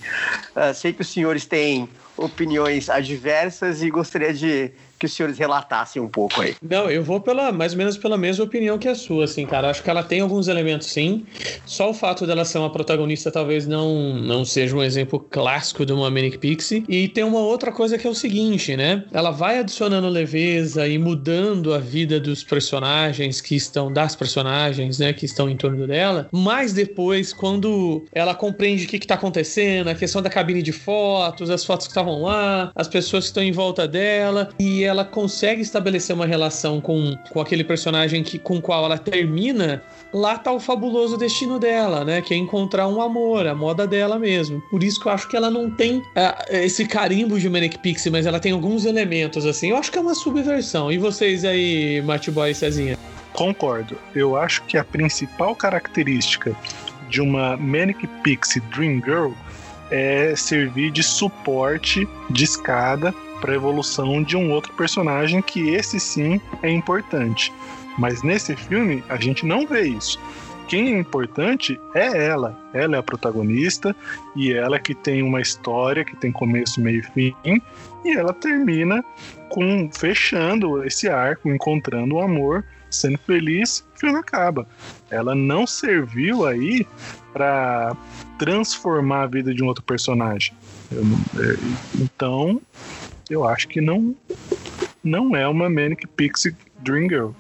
[0.55, 4.73] Uh, sei que os senhores têm opiniões adversas e gostaria de
[5.03, 6.55] que os senhores relatassem um pouco aí.
[6.63, 9.69] Não, eu vou pela mais ou menos pela mesma opinião que a sua, assim, cara.
[9.69, 11.27] Acho que ela tem alguns elementos, sim.
[11.67, 15.93] Só o fato dela ser uma protagonista talvez não, não seja um exemplo clássico de
[15.93, 16.85] uma Manic Pixie.
[16.89, 19.05] E tem uma outra coisa que é o seguinte, né?
[19.13, 25.13] Ela vai adicionando leveza e mudando a vida dos personagens que estão, das personagens, né,
[25.13, 26.29] que estão em torno dela.
[26.31, 31.51] Mas depois, quando ela compreende o que, está acontecendo, a questão da cabine de fotos,
[31.51, 35.63] as fotos que estavam lá, as pessoas que estão em volta dela, e ela consegue
[35.63, 39.83] estabelecer uma relação com, com aquele personagem que, com qual ela termina,
[40.13, 42.21] lá tá o fabuloso destino dela, né?
[42.21, 44.61] Que é encontrar um amor, a moda dela mesmo.
[44.71, 46.05] Por isso que eu acho que ela não tem uh,
[46.51, 49.71] esse carimbo de Manic Pixie, mas ela tem alguns elementos, assim.
[49.71, 50.93] Eu acho que é uma subversão.
[50.93, 52.99] E vocês aí, Matty Boy e Cezinha?
[53.33, 53.97] Concordo.
[54.15, 56.55] Eu acho que a principal característica
[57.09, 59.33] de uma Manic Pixie Dream Girl
[59.91, 65.99] é servir de suporte de escada para a evolução de um outro personagem que esse
[65.99, 67.53] sim é importante.
[67.99, 70.19] Mas nesse filme a gente não vê isso.
[70.69, 72.57] Quem é importante é ela.
[72.73, 73.95] Ela é a protagonista
[74.37, 77.63] e ela que tem uma história que tem começo, meio e fim
[78.05, 79.05] e ela termina
[79.49, 84.67] com fechando esse arco, encontrando o amor sendo feliz, o filme acaba.
[85.11, 86.87] Ela não serviu aí
[87.33, 87.97] para
[88.39, 90.55] transformar a vida de um outro personagem.
[90.91, 91.57] Eu, é,
[92.01, 92.61] então,
[93.31, 94.15] eu acho que não
[95.03, 97.31] não é uma Manic Pixie Dream Girl.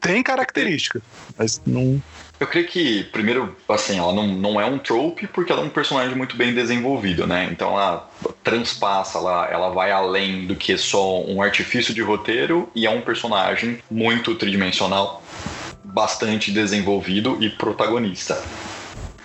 [0.00, 1.00] Tem característica,
[1.38, 2.02] mas não.
[2.40, 5.70] Eu creio que, primeiro, assim, ela não, não é um trope porque ela é um
[5.70, 7.48] personagem muito bem desenvolvido, né?
[7.52, 8.10] Então ela
[8.42, 13.00] transpassa, ela, ela vai além do que só um artifício de roteiro e é um
[13.00, 15.22] personagem muito tridimensional,
[15.84, 18.42] bastante desenvolvido e protagonista.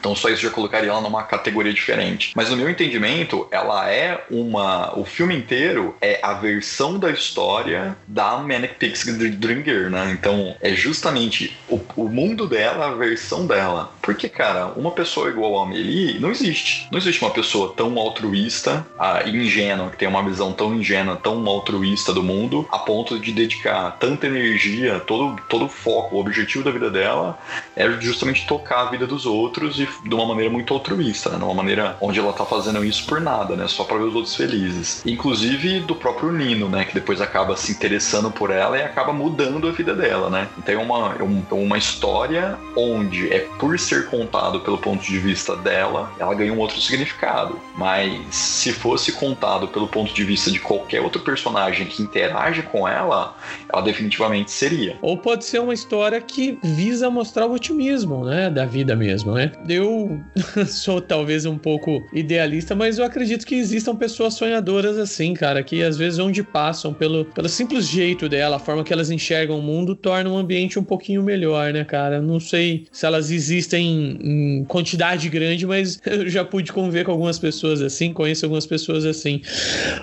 [0.07, 2.31] Então só isso já colocaria ela numa categoria diferente.
[2.33, 4.97] Mas no meu entendimento, ela é uma.
[4.97, 10.17] O filme inteiro é a versão da história da Manic Pixie Dream Girl, né?
[10.17, 13.91] Então é justamente o, o mundo dela, a versão dela.
[14.01, 16.87] Porque, cara, uma pessoa igual a Amelie não existe.
[16.89, 21.45] Não existe uma pessoa tão altruísta, uh, ingênua, que tem uma visão tão ingênua, tão
[21.45, 26.63] altruísta do mundo, a ponto de dedicar tanta energia, todo, todo o foco, o objetivo
[26.63, 27.37] da vida dela
[27.75, 31.37] é justamente tocar a vida dos outros e de uma maneira muito altruísta, né?
[31.37, 33.67] De uma maneira onde ela tá fazendo isso por nada, né?
[33.67, 35.01] Só para ver os outros felizes.
[35.05, 36.85] Inclusive do próprio Nino, né?
[36.85, 40.47] Que depois acaba se interessando por ela e acaba mudando a vida dela, né?
[40.57, 45.55] Então é uma, é uma história onde é por ser contado pelo ponto de vista
[45.55, 47.59] dela, ela ganha um outro significado.
[47.75, 52.87] Mas se fosse contado pelo ponto de vista de qualquer outro personagem que interage com
[52.87, 53.35] ela,
[53.71, 54.97] ela definitivamente seria.
[55.01, 58.49] Ou pode ser uma história que visa mostrar o otimismo, né?
[58.49, 59.51] Da vida mesmo, né?
[59.78, 60.19] Eu
[60.67, 65.84] sou talvez um pouco idealista, mas eu acredito que existam pessoas sonhadoras assim, cara, que
[65.84, 69.61] às vezes onde passam pelo, pelo simples jeito dela, a forma que elas enxergam o
[69.61, 72.21] mundo, torna um ambiente um pouquinho melhor, né, cara?
[72.21, 77.39] Não sei se elas existem em quantidade grande, mas eu já pude conviver com algumas
[77.39, 79.41] pessoas assim, conheço algumas pessoas assim.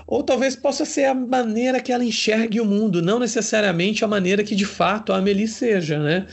[0.07, 4.43] Ou talvez possa ser a maneira que ela enxergue o mundo, não necessariamente a maneira
[4.43, 6.27] que de fato a Amelie seja, né?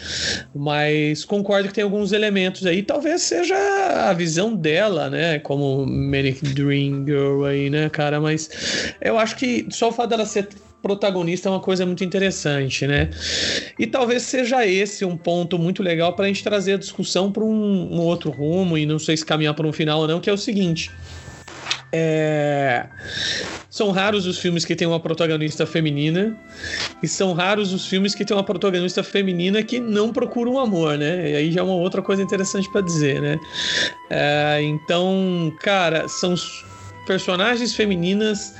[0.53, 3.55] Mas concordo que tem alguns elementos aí, talvez seja
[4.09, 5.39] a visão dela, né?
[5.39, 8.19] Como Manic Dream Girl aí, né, cara?
[8.19, 8.49] Mas
[8.99, 10.49] eu acho que só o fato dela ser
[10.81, 13.09] protagonista é uma coisa muito interessante, né?
[13.79, 17.43] E talvez seja esse um ponto muito legal para a gente trazer a discussão para
[17.43, 20.29] um, um, outro rumo e não sei se caminhar para um final ou não, que
[20.29, 20.91] é o seguinte.
[21.93, 22.85] É...
[23.69, 26.37] São raros os filmes que têm uma protagonista feminina
[27.01, 30.97] e são raros os filmes que têm uma protagonista feminina que não procura um amor,
[30.97, 31.31] né?
[31.31, 33.39] E aí já é uma outra coisa interessante para dizer, né?
[34.09, 34.61] É...
[34.61, 36.35] Então, cara, são
[37.05, 38.53] personagens femininas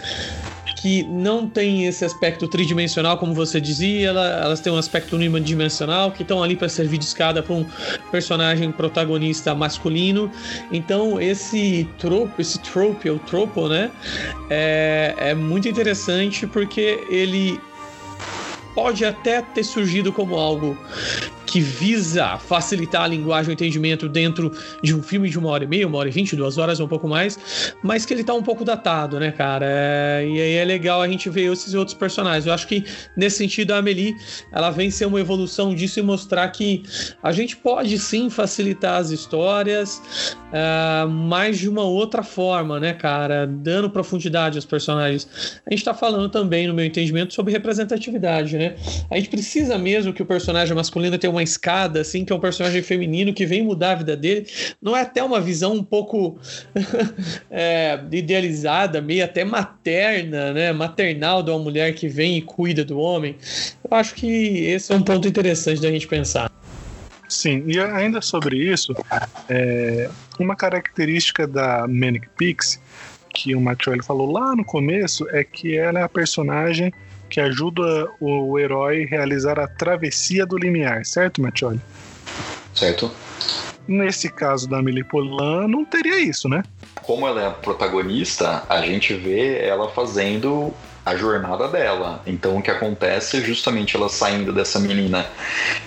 [0.82, 6.12] que não tem esse aspecto tridimensional, como você dizia, ela, elas têm um aspecto unidimensional,
[6.12, 7.66] que estão ali para servir de escada para um
[8.10, 10.32] personagem protagonista masculino.
[10.72, 13.92] Então, esse trope, esse trope, ou tropo, né,
[14.50, 17.60] é, é muito interessante porque ele
[18.74, 20.76] pode até ter surgido como algo
[21.52, 25.66] que visa facilitar a linguagem e o entendimento dentro de um filme de uma hora
[25.66, 27.38] e meia, uma hora e vinte, duas horas um pouco mais,
[27.84, 29.66] mas que ele tá um pouco datado, né, cara?
[29.68, 32.45] É, e aí é legal a gente ver esses outros personagens.
[32.45, 32.86] Eu acho que
[33.18, 34.16] nesse sentido a Amelie
[34.54, 36.84] ela vem ser uma evolução disso e mostrar que
[37.22, 40.02] a gente pode sim facilitar as histórias,
[40.54, 43.45] uh, mas de uma outra forma, né, cara?
[43.45, 45.28] Dando profundidade aos personagens.
[45.66, 48.76] A gente tá falando também, no meu entendimento, sobre representatividade, né?
[49.10, 52.36] A gente precisa mesmo que o personagem masculino tenha uma uma escada, assim, que é
[52.36, 54.48] um personagem feminino que vem mudar a vida dele.
[54.82, 56.39] Não é até uma visão um pouco
[57.50, 60.72] é, idealizada, meio até materna, né?
[60.72, 63.36] Maternal de uma mulher que vem e cuida do homem.
[63.84, 64.28] Eu acho que
[64.66, 66.50] esse é um ponto interessante da gente pensar.
[67.28, 68.94] Sim, e ainda sobre isso,
[69.50, 72.80] é, uma característica da Manic Pixie,
[73.34, 76.92] que o Matheus falou lá no começo, é que ela é a personagem
[77.32, 81.80] que ajuda o herói a realizar a travessia do limiar, certo, Matheus?
[82.76, 83.10] Certo.
[83.88, 86.62] Nesse caso da Amelie Poulain, não teria isso, né?
[87.02, 90.74] Como ela é a protagonista, a gente vê ela fazendo
[91.06, 92.22] a jornada dela.
[92.26, 95.26] Então o que acontece é justamente ela saindo dessa menina,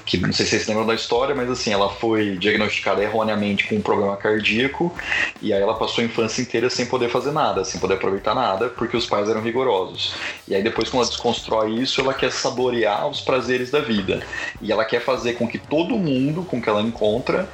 [0.05, 3.77] que não sei se vocês lembram da história, mas assim, ela foi diagnosticada erroneamente com
[3.77, 4.95] um problema cardíaco
[5.41, 8.69] e aí ela passou a infância inteira sem poder fazer nada, sem poder aproveitar nada,
[8.69, 10.15] porque os pais eram rigorosos.
[10.49, 14.23] E aí depois quando ela desconstrói isso, ela quer saborear os prazeres da vida.
[14.61, 17.49] E ela quer fazer com que todo mundo com que ela encontra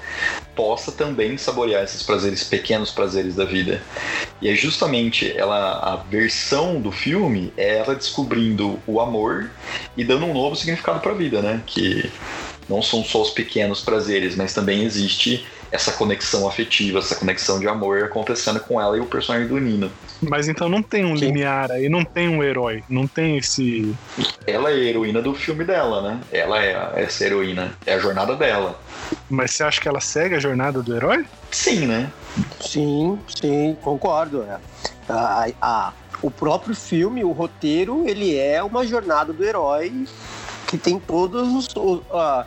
[0.60, 3.80] possa também saborear esses prazeres, pequenos prazeres da vida.
[4.42, 9.50] E é justamente ela a versão do filme é ela descobrindo o amor
[9.96, 11.62] e dando um novo significado para a vida, né?
[11.66, 12.10] Que
[12.68, 17.68] não são só os pequenos prazeres, mas também existe essa conexão afetiva, essa conexão de
[17.68, 19.90] amor acontecendo com ela e o personagem do Nino.
[20.20, 21.26] Mas então não tem um Sim.
[21.26, 23.94] limiar aí, não tem um herói, não tem esse.
[24.46, 26.20] Ela é a heroína do filme dela, né?
[26.32, 28.80] Ela é essa heroína, é a jornada dela.
[29.28, 31.24] Mas você acha que ela segue a jornada do herói?
[31.50, 32.10] Sim, né?
[32.60, 34.42] Sim, sim, concordo.
[34.42, 34.58] É.
[35.08, 40.06] A, a, o próprio filme, o roteiro, ele é uma jornada do herói
[40.70, 42.44] que tem todos os, uh,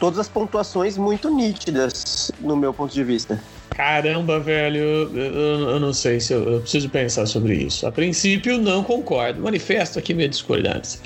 [0.00, 3.40] todas as pontuações muito nítidas, no meu ponto de vista.
[3.70, 7.86] Caramba, velho, eu, eu, eu não sei se eu, eu, preciso pensar sobre isso.
[7.86, 9.40] A princípio, não concordo.
[9.40, 11.00] Manifesto aqui minha discordância.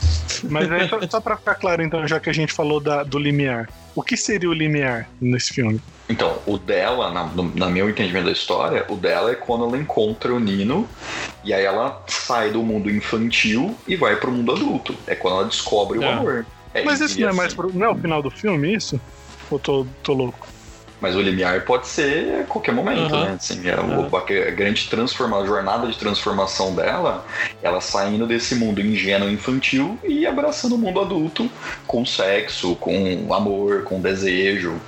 [0.44, 3.18] Mas aí, só, só para ficar claro, então, já que a gente falou da, do
[3.18, 5.80] limiar, o que seria o limiar nesse filme?
[6.08, 9.76] Então, o dela, na, no na meu entendimento da história, o dela é quando ela
[9.76, 10.88] encontra o Nino
[11.42, 14.94] e aí ela sai do mundo infantil e vai pro mundo adulto.
[15.06, 16.06] É quando ela descobre é.
[16.06, 16.46] o amor.
[16.72, 19.00] É Mas isso não é mais pro, não é o final do filme, isso?
[19.50, 20.46] Ou tô, tô louco?
[21.00, 23.24] Mas o limiar pode ser a qualquer momento, uhum.
[23.24, 23.36] né?
[23.38, 24.08] Assim, é uhum.
[24.16, 27.24] a, grande transformação, a jornada de transformação dela,
[27.62, 31.50] ela saindo desse mundo ingênuo infantil e abraçando o mundo adulto
[31.86, 34.80] com sexo, com amor, com desejo.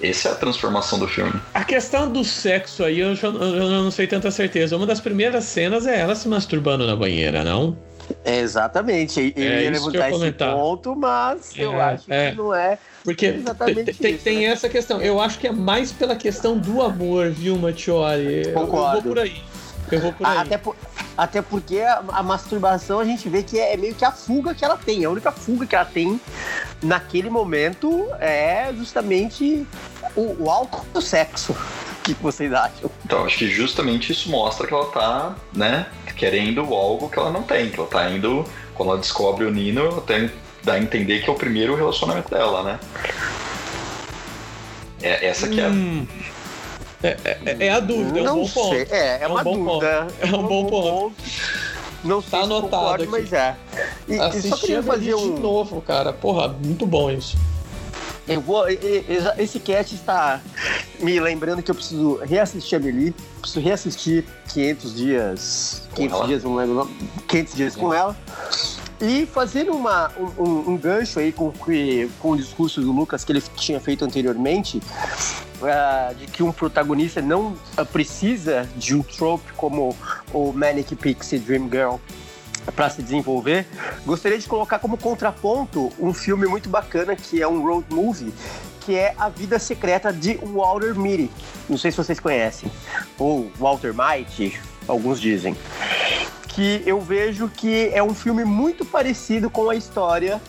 [0.00, 1.32] Essa é a transformação do filme.
[1.52, 4.76] A questão do sexo aí, eu, já, eu não sei tanta certeza.
[4.76, 7.76] Uma das primeiras cenas é ela se masturbando na banheira, não?
[8.24, 9.32] É, exatamente.
[9.36, 12.30] Eu é, ia levantar esse ponto, mas é, eu acho é.
[12.30, 14.44] que não é porque exatamente tem, isso, tem né?
[14.46, 15.00] essa questão.
[15.00, 18.50] Eu acho que é mais pela questão do amor, viu, Matiori?
[18.52, 18.72] Concordo.
[18.72, 19.42] Eu, eu vou por aí.
[19.92, 20.38] Eu vou por aí.
[20.38, 20.76] Até, por,
[21.16, 24.56] até porque a, a, masturbação a gente vê que é, é, meio que a fuga
[24.56, 25.04] que ela tem.
[25.04, 26.20] A única fuga que ela tem
[26.82, 29.64] naquele momento é justamente
[30.16, 31.54] o, o alto sexo.
[32.12, 32.90] O que vocês acham?
[33.04, 35.86] Então, acho que justamente isso mostra que ela tá, né,
[36.16, 38.44] querendo algo que ela não tem, que ela tá indo,
[38.74, 40.30] quando ela descobre o Nino, ela tem,
[40.62, 42.80] dá a entender que é o primeiro relacionamento dela, né?
[45.02, 46.06] É, essa que é hum.
[47.02, 48.70] É, é, é, a dúvida, é um não bom ponto.
[48.70, 48.86] Sei.
[48.90, 50.06] É, é, é uma um dúvida.
[50.20, 51.14] É um, bom ponto.
[52.02, 53.12] Não sei tá se anotado concordo, aqui.
[53.12, 53.56] mas é.
[54.08, 55.34] E, e só queria fazer um...
[55.34, 56.12] de novo, cara.
[56.12, 57.36] Porra, muito bom isso.
[58.28, 58.66] Eu vou.
[58.68, 60.40] Esse cast está
[60.98, 63.14] me lembrando que eu preciso reassistir a Meli.
[63.40, 65.82] Preciso reassistir 500 dias.
[65.94, 66.90] 500 dias, não lembro
[67.28, 68.16] 500 dias com ela.
[69.00, 73.42] E fazendo uma, um, um, gancho aí com, com o discurso do Lucas que ele
[73.54, 77.54] tinha feito anteriormente, uh, de que um protagonista não
[77.92, 79.94] precisa de um trope como
[80.32, 81.96] o Manic Pixie Dream Girl
[82.72, 83.66] para se desenvolver,
[84.04, 88.32] gostaria de colocar como contraponto um filme muito bacana que é um road movie,
[88.80, 91.30] que é A Vida Secreta de Walter Mitty.
[91.68, 92.70] Não sei se vocês conhecem.
[93.18, 95.56] Ou Walter Mitty, alguns dizem.
[96.48, 100.40] Que eu vejo que é um filme muito parecido com a história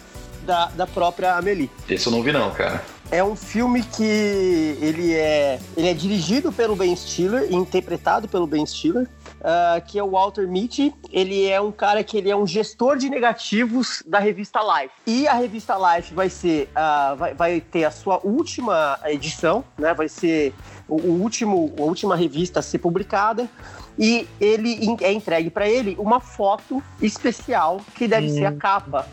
[0.44, 1.70] da, da própria Amelie.
[1.90, 2.82] Esse eu não vi não, cara.
[3.12, 8.46] É um filme que ele é, ele é dirigido pelo Ben Stiller e interpretado pelo
[8.46, 9.08] Ben Stiller
[9.42, 10.94] uh, que é o Walter Mitty.
[11.12, 14.94] Ele é um cara que ele é um gestor de negativos da revista Life.
[15.06, 19.94] E a revista Life vai ser, uh, vai, vai, ter a sua última edição, né?
[19.94, 20.54] Vai ser
[20.88, 23.50] o, o último, a última revista a ser publicada
[23.98, 28.34] e ele é entregue para ele uma foto especial que deve hum.
[28.34, 28.58] ser a hum.
[28.58, 29.08] capa.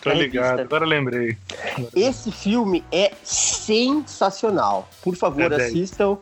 [0.00, 1.36] Tô ligado, agora lembrei.
[1.94, 4.88] Esse filme é sensacional.
[5.02, 6.16] Por favor, é assistam.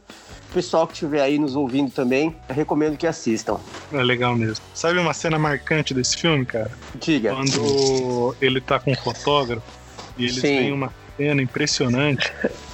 [0.50, 3.60] O pessoal que estiver aí nos ouvindo também, recomendo que assistam.
[3.92, 4.64] É legal mesmo.
[4.74, 6.70] Sabe uma cena marcante desse filme, cara?
[6.94, 7.34] Diga.
[7.34, 9.62] Quando ele tá com um fotógrafo
[10.16, 10.40] e eles Sim.
[10.40, 12.32] têm uma cena impressionante.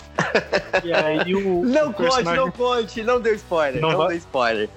[0.85, 1.65] E aí o.
[1.65, 3.81] Não o conte, não conte, não deu spoiler.
[3.81, 4.69] Não, não deu spoiler.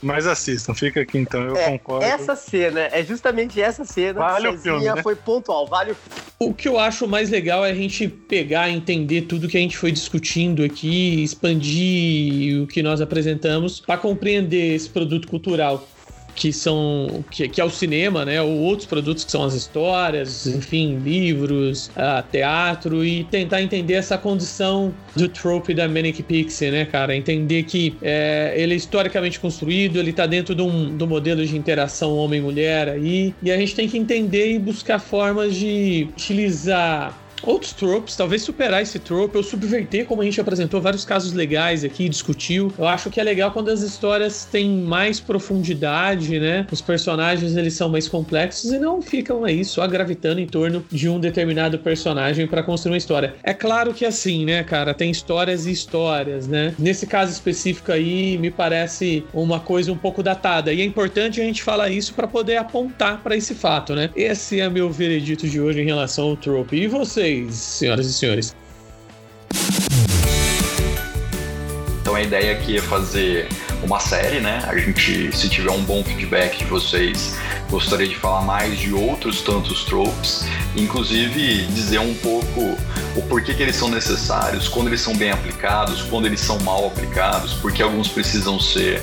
[0.00, 2.04] Mas assistam, fica aqui então, eu é, concordo.
[2.04, 5.02] Essa cena, é justamente essa cena vale o filme, né?
[5.02, 5.96] foi pontual, vale o
[6.38, 9.76] O que eu acho mais legal é a gente pegar, entender tudo que a gente
[9.76, 15.86] foi discutindo aqui, expandir o que nós apresentamos para compreender esse produto cultural
[16.38, 18.40] que são que, que, é o cinema, né?
[18.40, 24.16] Ou outros produtos que são as histórias, enfim, livros, uh, teatro e tentar entender essa
[24.16, 27.16] condição do trope da Manic Pixie, né, cara?
[27.16, 31.56] Entender que é, ele é historicamente construído, ele tá dentro de um, do modelo de
[31.56, 37.72] interação homem-mulher aí, e a gente tem que entender e buscar formas de utilizar outros
[37.72, 42.08] tropes, talvez superar esse trope ou subverter, como a gente apresentou vários casos legais aqui,
[42.08, 42.72] discutiu.
[42.78, 46.66] Eu acho que é legal quando as histórias têm mais profundidade, né?
[46.70, 51.08] Os personagens eles são mais complexos e não ficam aí só gravitando em torno de
[51.08, 53.34] um determinado personagem para construir uma história.
[53.42, 56.74] É claro que assim, né, cara, tem histórias e histórias, né?
[56.78, 61.44] Nesse caso específico aí, me parece uma coisa um pouco datada e é importante a
[61.44, 64.10] gente falar isso para poder apontar para esse fato, né?
[64.16, 66.76] Esse é meu veredito de hoje em relação ao trope.
[66.76, 68.56] E você vocês, senhoras e senhores.
[72.00, 73.48] Então a ideia aqui é fazer
[73.82, 74.64] uma série, né?
[74.66, 77.34] A gente, se tiver um bom feedback de vocês,
[77.70, 80.44] gostaria de falar mais de outros tantos tropes,
[80.74, 82.76] inclusive dizer um pouco
[83.14, 86.86] o porquê que eles são necessários, quando eles são bem aplicados, quando eles são mal
[86.86, 89.02] aplicados, porque alguns precisam ser